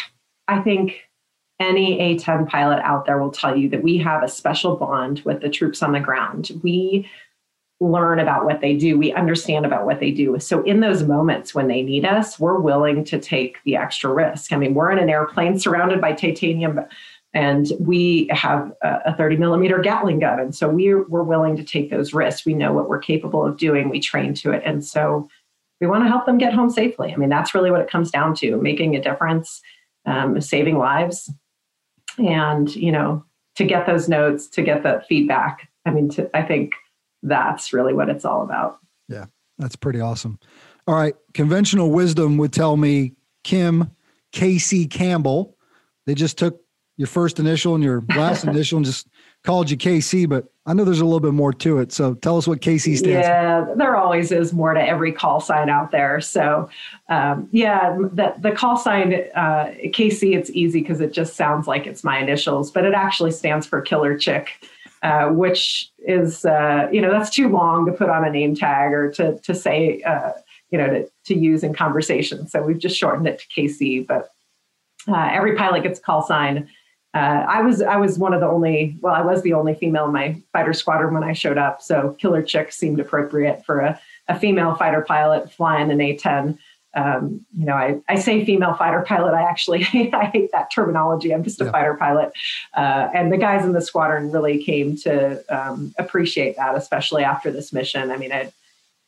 I 0.46 0.60
think 0.60 1.00
any 1.60 2.00
A 2.00 2.18
10 2.18 2.46
pilot 2.46 2.80
out 2.82 3.06
there 3.06 3.18
will 3.18 3.30
tell 3.30 3.56
you 3.56 3.68
that 3.70 3.82
we 3.82 3.98
have 3.98 4.22
a 4.22 4.28
special 4.28 4.76
bond 4.76 5.22
with 5.24 5.40
the 5.40 5.48
troops 5.48 5.82
on 5.82 5.92
the 5.92 6.00
ground. 6.00 6.50
We 6.62 7.08
learn 7.80 8.18
about 8.18 8.44
what 8.44 8.60
they 8.60 8.76
do, 8.76 8.96
we 8.98 9.12
understand 9.12 9.66
about 9.66 9.84
what 9.84 10.00
they 10.00 10.10
do. 10.10 10.38
So, 10.38 10.62
in 10.62 10.80
those 10.80 11.02
moments 11.02 11.54
when 11.54 11.68
they 11.68 11.82
need 11.82 12.04
us, 12.04 12.38
we're 12.38 12.58
willing 12.58 13.04
to 13.04 13.18
take 13.18 13.58
the 13.64 13.76
extra 13.76 14.12
risk. 14.12 14.52
I 14.52 14.56
mean, 14.56 14.74
we're 14.74 14.90
in 14.90 14.98
an 14.98 15.10
airplane 15.10 15.58
surrounded 15.58 16.00
by 16.00 16.12
titanium. 16.12 16.80
And 17.36 17.72
we 17.80 18.28
have 18.30 18.72
a 18.82 19.12
30 19.16 19.38
millimeter 19.38 19.80
Gatling 19.80 20.20
gun. 20.20 20.38
And 20.38 20.54
so 20.54 20.68
we're, 20.68 21.02
we're 21.08 21.24
willing 21.24 21.56
to 21.56 21.64
take 21.64 21.90
those 21.90 22.14
risks. 22.14 22.46
We 22.46 22.54
know 22.54 22.72
what 22.72 22.88
we're 22.88 23.00
capable 23.00 23.44
of 23.44 23.56
doing. 23.56 23.88
We 23.88 23.98
train 23.98 24.34
to 24.34 24.52
it. 24.52 24.62
And 24.64 24.84
so 24.84 25.28
we 25.80 25.88
want 25.88 26.04
to 26.04 26.08
help 26.08 26.26
them 26.26 26.38
get 26.38 26.54
home 26.54 26.70
safely. 26.70 27.12
I 27.12 27.16
mean, 27.16 27.30
that's 27.30 27.52
really 27.52 27.72
what 27.72 27.80
it 27.80 27.90
comes 27.90 28.12
down 28.12 28.36
to 28.36 28.56
making 28.58 28.94
a 28.94 29.02
difference, 29.02 29.60
um, 30.06 30.40
saving 30.40 30.78
lives, 30.78 31.28
and 32.18 32.74
you 32.74 32.92
know 32.92 33.24
to 33.56 33.64
get 33.64 33.86
those 33.86 34.08
notes 34.08 34.48
to 34.48 34.62
get 34.62 34.82
that 34.82 35.06
feedback. 35.06 35.68
I 35.86 35.90
mean 35.90 36.08
to, 36.10 36.34
i 36.36 36.42
think 36.42 36.72
that's 37.22 37.72
really 37.72 37.94
what 37.94 38.08
it's 38.08 38.24
all 38.24 38.42
about. 38.42 38.78
Yeah 39.08 39.26
that's 39.58 39.76
pretty 39.76 40.00
awesome. 40.00 40.38
All 40.86 40.94
right 40.94 41.14
conventional 41.32 41.90
wisdom 41.90 42.36
would 42.38 42.52
tell 42.52 42.76
me 42.76 43.12
kim 43.42 43.90
casey 44.32 44.86
campbell 44.86 45.56
they 46.06 46.14
just 46.14 46.38
took 46.38 46.60
your 46.96 47.06
first 47.06 47.38
initial 47.38 47.74
and 47.74 47.84
your 47.84 48.04
last 48.14 48.44
initial 48.44 48.76
and 48.76 48.86
just 48.86 49.08
called 49.44 49.70
you 49.70 49.76
KC, 49.76 50.28
but 50.28 50.46
I 50.66 50.72
know 50.72 50.84
there's 50.84 51.00
a 51.00 51.04
little 51.04 51.20
bit 51.20 51.34
more 51.34 51.52
to 51.52 51.78
it. 51.78 51.92
So 51.92 52.14
tell 52.14 52.38
us 52.38 52.48
what 52.48 52.60
KC 52.60 52.96
stands 52.96 53.04
yeah, 53.04 53.66
for. 53.66 53.76
there 53.76 53.96
always 53.96 54.32
is 54.32 54.54
more 54.54 54.72
to 54.72 54.80
every 54.80 55.12
call 55.12 55.40
sign 55.40 55.68
out 55.68 55.90
there. 55.90 56.20
So 56.20 56.70
um, 57.10 57.48
yeah, 57.52 57.96
the, 57.96 58.34
the 58.38 58.52
call 58.52 58.78
sign 58.78 59.12
uh, 59.34 59.74
KC, 59.84 60.36
it's 60.36 60.50
easy 60.50 60.80
because 60.80 61.02
it 61.02 61.12
just 61.12 61.36
sounds 61.36 61.66
like 61.66 61.86
it's 61.86 62.02
my 62.02 62.18
initials, 62.18 62.70
but 62.70 62.84
it 62.84 62.94
actually 62.94 63.30
stands 63.30 63.66
for 63.66 63.80
Killer 63.80 64.18
Chick. 64.18 64.48
Uh, 65.02 65.28
which 65.28 65.92
is, 65.98 66.46
uh, 66.46 66.88
you 66.90 66.98
know, 66.98 67.10
that's 67.10 67.28
too 67.28 67.50
long 67.50 67.84
to 67.84 67.92
put 67.92 68.08
on 68.08 68.24
a 68.24 68.30
name 68.30 68.54
tag 68.54 68.90
or 68.90 69.10
to 69.10 69.38
to 69.40 69.54
say, 69.54 70.00
uh, 70.00 70.32
you 70.70 70.78
know, 70.78 70.86
to, 70.86 71.06
to 71.26 71.34
use 71.34 71.62
in 71.62 71.74
conversation. 71.74 72.48
So 72.48 72.62
we've 72.62 72.78
just 72.78 72.96
shortened 72.96 73.28
it 73.28 73.38
to 73.38 73.46
KC. 73.48 74.06
But 74.06 74.30
uh, 75.06 75.28
every 75.30 75.56
pilot 75.56 75.82
gets 75.82 75.98
a 75.98 76.02
call 76.02 76.22
sign 76.26 76.70
uh, 77.14 77.46
I 77.48 77.62
was 77.62 77.80
I 77.80 77.96
was 77.96 78.18
one 78.18 78.34
of 78.34 78.40
the 78.40 78.48
only 78.48 78.96
well 79.00 79.14
I 79.14 79.22
was 79.22 79.42
the 79.42 79.52
only 79.52 79.74
female 79.74 80.06
in 80.06 80.12
my 80.12 80.36
fighter 80.52 80.72
squadron 80.72 81.14
when 81.14 81.22
I 81.22 81.32
showed 81.32 81.58
up. 81.58 81.80
So 81.80 82.16
killer 82.18 82.42
chick 82.42 82.72
seemed 82.72 82.98
appropriate 82.98 83.64
for 83.64 83.80
a, 83.80 84.00
a 84.28 84.38
female 84.38 84.74
fighter 84.74 85.02
pilot 85.02 85.52
flying 85.52 85.90
an 85.90 85.98
A10 85.98 86.58
um, 86.96 87.44
you 87.56 87.66
know 87.66 87.74
I, 87.74 88.00
I 88.08 88.16
say 88.16 88.44
female 88.44 88.74
fighter 88.74 89.02
pilot 89.02 89.34
I 89.34 89.42
actually 89.42 89.84
I 90.12 90.24
hate 90.26 90.50
that 90.52 90.72
terminology. 90.72 91.32
I'm 91.32 91.44
just 91.44 91.60
a 91.60 91.64
yeah. 91.64 91.70
fighter 91.70 91.94
pilot. 91.94 92.32
Uh, 92.76 93.08
and 93.14 93.32
the 93.32 93.38
guys 93.38 93.64
in 93.64 93.72
the 93.72 93.80
squadron 93.80 94.32
really 94.32 94.62
came 94.64 94.96
to 94.98 95.44
um, 95.54 95.94
appreciate 95.98 96.56
that 96.56 96.74
especially 96.74 97.22
after 97.22 97.52
this 97.52 97.72
mission. 97.72 98.10
I 98.10 98.16
mean 98.16 98.32
I 98.32 98.52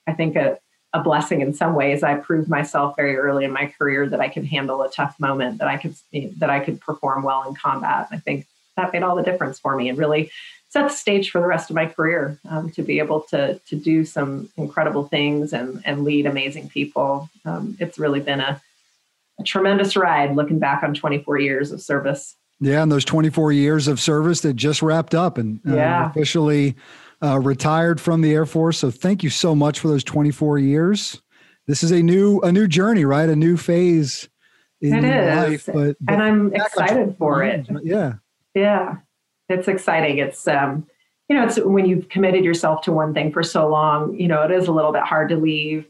I 0.06 0.12
think 0.12 0.36
a, 0.36 0.58
a 0.92 1.02
blessing 1.02 1.40
in 1.40 1.52
some 1.52 1.74
ways. 1.74 2.02
I 2.02 2.14
proved 2.14 2.48
myself 2.48 2.96
very 2.96 3.16
early 3.16 3.44
in 3.44 3.52
my 3.52 3.66
career 3.66 4.08
that 4.08 4.20
I 4.20 4.28
could 4.28 4.46
handle 4.46 4.82
a 4.82 4.90
tough 4.90 5.18
moment, 5.18 5.58
that 5.58 5.68
I 5.68 5.76
could 5.76 5.94
that 6.12 6.50
I 6.50 6.60
could 6.60 6.80
perform 6.80 7.22
well 7.22 7.46
in 7.48 7.54
combat. 7.54 8.08
I 8.10 8.18
think 8.18 8.46
that 8.76 8.92
made 8.92 9.02
all 9.02 9.16
the 9.16 9.22
difference 9.22 9.58
for 9.58 9.76
me 9.76 9.88
and 9.88 9.98
really 9.98 10.30
set 10.68 10.82
the 10.82 10.94
stage 10.94 11.30
for 11.30 11.40
the 11.40 11.46
rest 11.46 11.70
of 11.70 11.76
my 11.76 11.86
career 11.86 12.38
um, 12.48 12.70
to 12.72 12.82
be 12.82 12.98
able 12.98 13.22
to 13.22 13.60
to 13.68 13.76
do 13.76 14.04
some 14.04 14.48
incredible 14.56 15.06
things 15.08 15.52
and 15.52 15.82
and 15.84 16.04
lead 16.04 16.26
amazing 16.26 16.68
people. 16.68 17.28
Um, 17.44 17.76
it's 17.80 17.98
really 17.98 18.20
been 18.20 18.40
a, 18.40 18.60
a 19.38 19.42
tremendous 19.42 19.96
ride 19.96 20.34
looking 20.34 20.58
back 20.58 20.82
on 20.82 20.94
24 20.94 21.38
years 21.38 21.72
of 21.72 21.80
service. 21.80 22.36
Yeah, 22.58 22.82
and 22.82 22.90
those 22.90 23.04
24 23.04 23.52
years 23.52 23.86
of 23.86 24.00
service 24.00 24.40
that 24.40 24.54
just 24.54 24.80
wrapped 24.80 25.14
up 25.14 25.36
and 25.36 25.60
uh, 25.68 25.74
yeah. 25.74 26.10
officially 26.10 26.74
uh, 27.22 27.38
retired 27.40 28.00
from 28.00 28.20
the 28.20 28.32
Air 28.32 28.46
Force. 28.46 28.78
So 28.78 28.90
thank 28.90 29.22
you 29.22 29.30
so 29.30 29.54
much 29.54 29.80
for 29.80 29.88
those 29.88 30.04
24 30.04 30.58
years. 30.58 31.22
This 31.66 31.82
is 31.82 31.90
a 31.90 32.02
new 32.02 32.40
a 32.40 32.52
new 32.52 32.68
journey, 32.68 33.04
right? 33.04 33.28
A 33.28 33.36
new 33.36 33.56
phase 33.56 34.28
in 34.80 35.04
it 35.04 35.04
is. 35.04 35.36
life. 35.36 35.66
But, 35.66 35.96
but 36.00 36.12
and 36.12 36.22
I'm 36.22 36.54
excited 36.54 37.16
for 37.18 37.42
it. 37.42 37.66
Yeah. 37.82 38.14
Yeah. 38.54 38.96
It's 39.48 39.68
exciting. 39.68 40.18
It's 40.18 40.46
um, 40.46 40.86
you 41.28 41.36
know, 41.36 41.44
it's 41.44 41.58
when 41.58 41.86
you've 41.86 42.08
committed 42.08 42.44
yourself 42.44 42.82
to 42.82 42.92
one 42.92 43.12
thing 43.12 43.32
for 43.32 43.42
so 43.42 43.68
long, 43.68 44.14
you 44.18 44.28
know, 44.28 44.42
it 44.42 44.50
is 44.50 44.68
a 44.68 44.72
little 44.72 44.92
bit 44.92 45.02
hard 45.02 45.28
to 45.30 45.36
leave. 45.36 45.86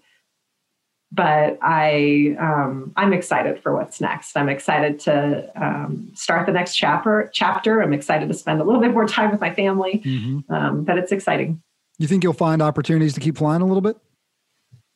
But 1.16 1.59
I 1.62 2.37
um, 2.38 2.92
I'm 2.94 3.12
excited 3.12 3.61
for 3.62 3.74
what's 3.74 4.00
next. 4.00 4.37
I'm 4.37 4.48
excited 4.48 5.00
to 5.00 5.50
um, 5.57 6.11
start 6.14 6.46
the 6.46 6.52
next 6.52 6.76
chapter. 6.76 7.31
Chapter. 7.33 7.81
I'm 7.81 7.94
excited 7.94 8.29
to 8.29 8.35
spend 8.35 8.61
a 8.61 8.64
little 8.64 8.81
bit 8.81 8.92
more 8.92 9.07
time 9.07 9.31
with 9.31 9.40
my 9.40 9.52
family. 9.52 10.02
Mm-hmm. 10.05 10.52
Um, 10.52 10.85
but 10.85 10.98
it's 10.98 11.11
exciting. 11.11 11.62
You 11.98 12.07
think 12.07 12.22
you'll 12.22 12.35
find 12.35 12.61
opportunities 12.61 13.14
to 13.14 13.20
keep 13.20 13.38
flying 13.38 13.62
a 13.62 13.66
little 13.66 13.81
bit? 13.81 13.96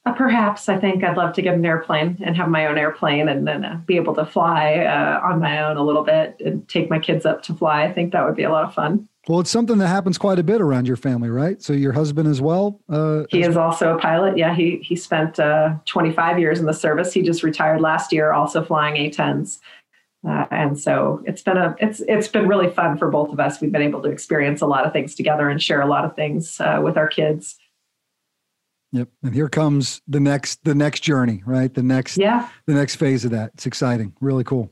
Uh, 0.06 0.12
perhaps 0.12 0.68
I 0.68 0.78
think 0.78 1.04
I'd 1.04 1.16
love 1.16 1.34
to 1.34 1.42
get 1.42 1.54
an 1.54 1.64
airplane 1.64 2.16
and 2.24 2.34
have 2.36 2.48
my 2.48 2.66
own 2.66 2.78
airplane 2.78 3.28
and 3.28 3.46
then 3.46 3.64
uh, 3.64 3.80
be 3.84 3.96
able 3.96 4.14
to 4.14 4.24
fly 4.24 4.76
uh, 4.76 5.20
on 5.22 5.40
my 5.40 5.62
own 5.62 5.76
a 5.76 5.84
little 5.84 6.04
bit 6.04 6.40
and 6.42 6.66
take 6.68 6.88
my 6.88 6.98
kids 6.98 7.26
up 7.26 7.42
to 7.44 7.54
fly. 7.54 7.84
I 7.84 7.92
think 7.92 8.12
that 8.12 8.24
would 8.24 8.36
be 8.36 8.44
a 8.44 8.50
lot 8.50 8.64
of 8.64 8.72
fun. 8.72 9.08
Well, 9.28 9.40
it's 9.40 9.50
something 9.50 9.76
that 9.76 9.88
happens 9.88 10.16
quite 10.16 10.38
a 10.38 10.42
bit 10.42 10.62
around 10.62 10.86
your 10.86 10.96
family, 10.96 11.28
right? 11.28 11.60
So 11.60 11.74
your 11.74 11.92
husband 11.92 12.28
as 12.28 12.40
well. 12.40 12.80
Uh, 12.88 13.24
he 13.28 13.42
is 13.42 13.56
also 13.58 13.94
a 13.94 13.98
pilot. 13.98 14.38
Yeah, 14.38 14.54
he 14.54 14.78
he 14.82 14.96
spent 14.96 15.38
uh, 15.38 15.74
25 15.84 16.38
years 16.38 16.58
in 16.58 16.64
the 16.64 16.72
service. 16.72 17.12
He 17.12 17.20
just 17.20 17.42
retired 17.42 17.82
last 17.82 18.12
year, 18.12 18.32
also 18.32 18.64
flying 18.64 18.96
A-10s. 18.96 19.58
Uh, 20.26 20.46
and 20.50 20.78
so 20.78 21.22
it's 21.26 21.42
been 21.42 21.56
a 21.58 21.74
it's 21.78 22.00
it's 22.00 22.28
been 22.28 22.48
really 22.48 22.70
fun 22.70 22.96
for 22.96 23.10
both 23.10 23.30
of 23.30 23.40
us. 23.40 23.60
We've 23.60 23.72
been 23.72 23.82
able 23.82 24.02
to 24.02 24.10
experience 24.10 24.62
a 24.62 24.66
lot 24.66 24.86
of 24.86 24.92
things 24.92 25.14
together 25.14 25.48
and 25.50 25.62
share 25.62 25.82
a 25.82 25.86
lot 25.86 26.04
of 26.04 26.16
things 26.16 26.58
uh, 26.60 26.80
with 26.82 26.96
our 26.96 27.08
kids. 27.08 27.56
Yep. 28.92 29.08
And 29.22 29.34
here 29.34 29.48
comes 29.48 30.02
the 30.08 30.20
next 30.20 30.64
the 30.64 30.74
next 30.74 31.00
journey, 31.00 31.42
right? 31.46 31.72
The 31.72 31.82
next 31.82 32.18
yeah. 32.18 32.48
the 32.66 32.74
next 32.74 32.96
phase 32.96 33.24
of 33.24 33.30
that. 33.30 33.52
It's 33.54 33.66
exciting. 33.66 34.14
Really 34.20 34.44
cool. 34.44 34.70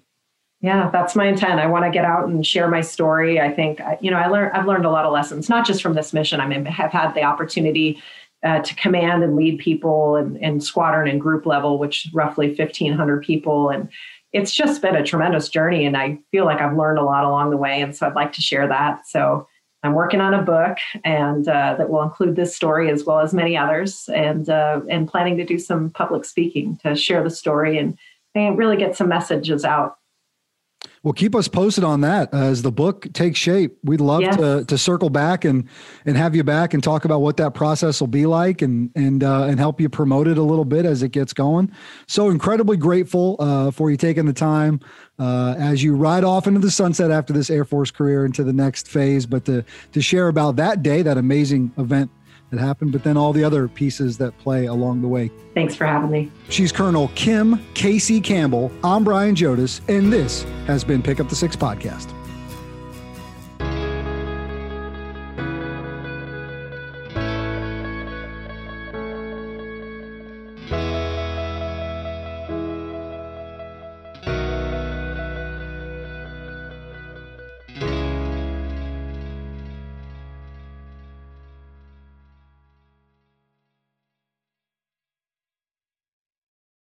Yeah, 0.61 0.90
that's 0.90 1.14
my 1.14 1.26
intent. 1.26 1.61
I 1.61 1.66
want 1.66 1.85
to 1.85 1.90
get 1.90 2.04
out 2.04 2.28
and 2.28 2.44
share 2.44 2.68
my 2.68 2.81
story. 2.81 3.40
I 3.40 3.52
think 3.52 3.81
you 4.00 4.11
know, 4.11 4.16
I 4.16 4.26
learned 4.26 4.57
I've 4.57 4.66
learned 4.66 4.85
a 4.85 4.90
lot 4.90 5.04
of 5.04 5.12
lessons, 5.12 5.48
not 5.48 5.64
just 5.64 5.83
from 5.83 5.94
this 5.94 6.12
mission. 6.12 6.40
I 6.40 6.48
mean, 6.48 6.64
have 6.64 6.90
had 6.90 7.14
the 7.14 7.22
opportunity 7.22 8.02
uh, 8.44 8.61
to 8.61 8.74
command 8.74 9.22
and 9.22 9.37
lead 9.37 9.59
people 9.59 10.16
in, 10.16 10.37
in 10.37 10.61
squadron 10.61 11.09
and 11.09 11.20
group 11.20 11.46
level, 11.46 11.78
which 11.78 12.09
roughly 12.12 12.48
1,500 12.48 13.22
people. 13.22 13.70
And 13.70 13.88
it's 14.33 14.54
just 14.54 14.83
been 14.83 14.94
a 14.94 15.04
tremendous 15.04 15.48
journey. 15.48 15.87
And 15.87 15.96
I 15.96 16.18
feel 16.31 16.44
like 16.44 16.61
I've 16.61 16.76
learned 16.76 16.98
a 16.98 17.04
lot 17.04 17.24
along 17.24 17.50
the 17.50 17.57
way. 17.57 17.81
And 17.81 17.96
so 17.96 18.07
I'd 18.07 18.14
like 18.14 18.33
to 18.35 18.42
share 18.42 18.68
that. 18.68 19.07
So 19.07 19.46
I'm 19.83 19.95
working 19.95 20.21
on 20.21 20.35
a 20.35 20.43
book, 20.43 20.79
and 21.05 21.47
uh, 21.47 21.77
that 21.79 21.88
will 21.88 22.03
include 22.03 22.35
this 22.35 22.55
story 22.55 22.91
as 22.91 23.05
well 23.05 23.21
as 23.21 23.33
many 23.33 23.57
others, 23.57 24.09
and 24.12 24.49
uh, 24.49 24.81
and 24.91 25.07
planning 25.07 25.37
to 25.37 25.45
do 25.45 25.59
some 25.59 25.91
public 25.91 26.25
speaking 26.25 26.79
to 26.83 26.97
share 26.97 27.23
the 27.23 27.31
story 27.31 27.79
and, 27.79 27.97
and 28.35 28.59
really 28.59 28.77
get 28.77 28.97
some 28.97 29.09
messages 29.09 29.64
out 29.64 29.97
well, 31.02 31.12
keep 31.12 31.34
us 31.34 31.48
posted 31.48 31.84
on 31.84 32.00
that 32.02 32.32
as 32.34 32.62
the 32.62 32.72
book 32.72 33.12
takes 33.12 33.38
shape. 33.38 33.78
We'd 33.84 34.00
love 34.00 34.22
yes. 34.22 34.37
to 34.37 34.64
to 34.64 34.78
circle 34.78 35.11
back 35.11 35.44
and 35.44 35.68
and 36.04 36.16
have 36.16 36.34
you 36.34 36.44
back 36.44 36.74
and 36.74 36.82
talk 36.82 37.04
about 37.04 37.20
what 37.20 37.37
that 37.37 37.54
process 37.54 38.00
will 38.00 38.08
be 38.08 38.26
like 38.26 38.62
and 38.62 38.90
and 38.94 39.22
uh, 39.22 39.44
and 39.44 39.58
help 39.58 39.80
you 39.80 39.88
promote 39.88 40.26
it 40.26 40.38
a 40.38 40.42
little 40.42 40.64
bit 40.64 40.84
as 40.84 41.02
it 41.02 41.11
gets 41.11 41.32
going. 41.32 41.72
So 42.06 42.30
incredibly 42.30 42.76
grateful 42.76 43.37
uh, 43.38 43.70
for 43.70 43.90
you 43.90 43.96
taking 43.96 44.26
the 44.26 44.32
time 44.32 44.80
uh, 45.18 45.54
as 45.58 45.82
you 45.82 45.96
ride 45.96 46.24
off 46.24 46.46
into 46.46 46.61
the 46.61 46.70
sunset 46.70 47.11
after 47.11 47.32
this 47.32 47.50
Air 47.50 47.64
Force 47.64 47.90
career 47.90 48.24
into 48.24 48.44
the 48.44 48.52
next 48.52 48.88
phase, 48.88 49.26
but 49.26 49.44
to 49.46 49.64
to 49.92 50.00
share 50.00 50.28
about 50.28 50.56
that 50.56 50.82
day, 50.82 51.02
that 51.02 51.18
amazing 51.18 51.72
event 51.78 52.11
that 52.50 52.61
happened, 52.61 52.92
but 52.92 53.04
then 53.04 53.16
all 53.16 53.32
the 53.32 53.44
other 53.44 53.68
pieces 53.68 54.18
that 54.18 54.37
play 54.38 54.66
along 54.66 55.02
the 55.02 55.08
way. 55.08 55.30
Thanks 55.54 55.74
for 55.74 55.87
having 55.87 56.11
me. 56.11 56.30
She's 56.48 56.72
Colonel 56.72 57.11
Kim 57.14 57.61
Casey 57.74 58.20
Campbell. 58.20 58.72
I'm 58.82 59.04
Brian 59.04 59.34
Jodice, 59.34 59.80
and 59.88 60.12
this 60.12 60.44
has 60.66 60.84
been 60.84 61.02
Pick 61.02 61.20
Up 61.20 61.28
the 61.28 61.37
Six 61.37 61.56
Podcast. 61.56 62.12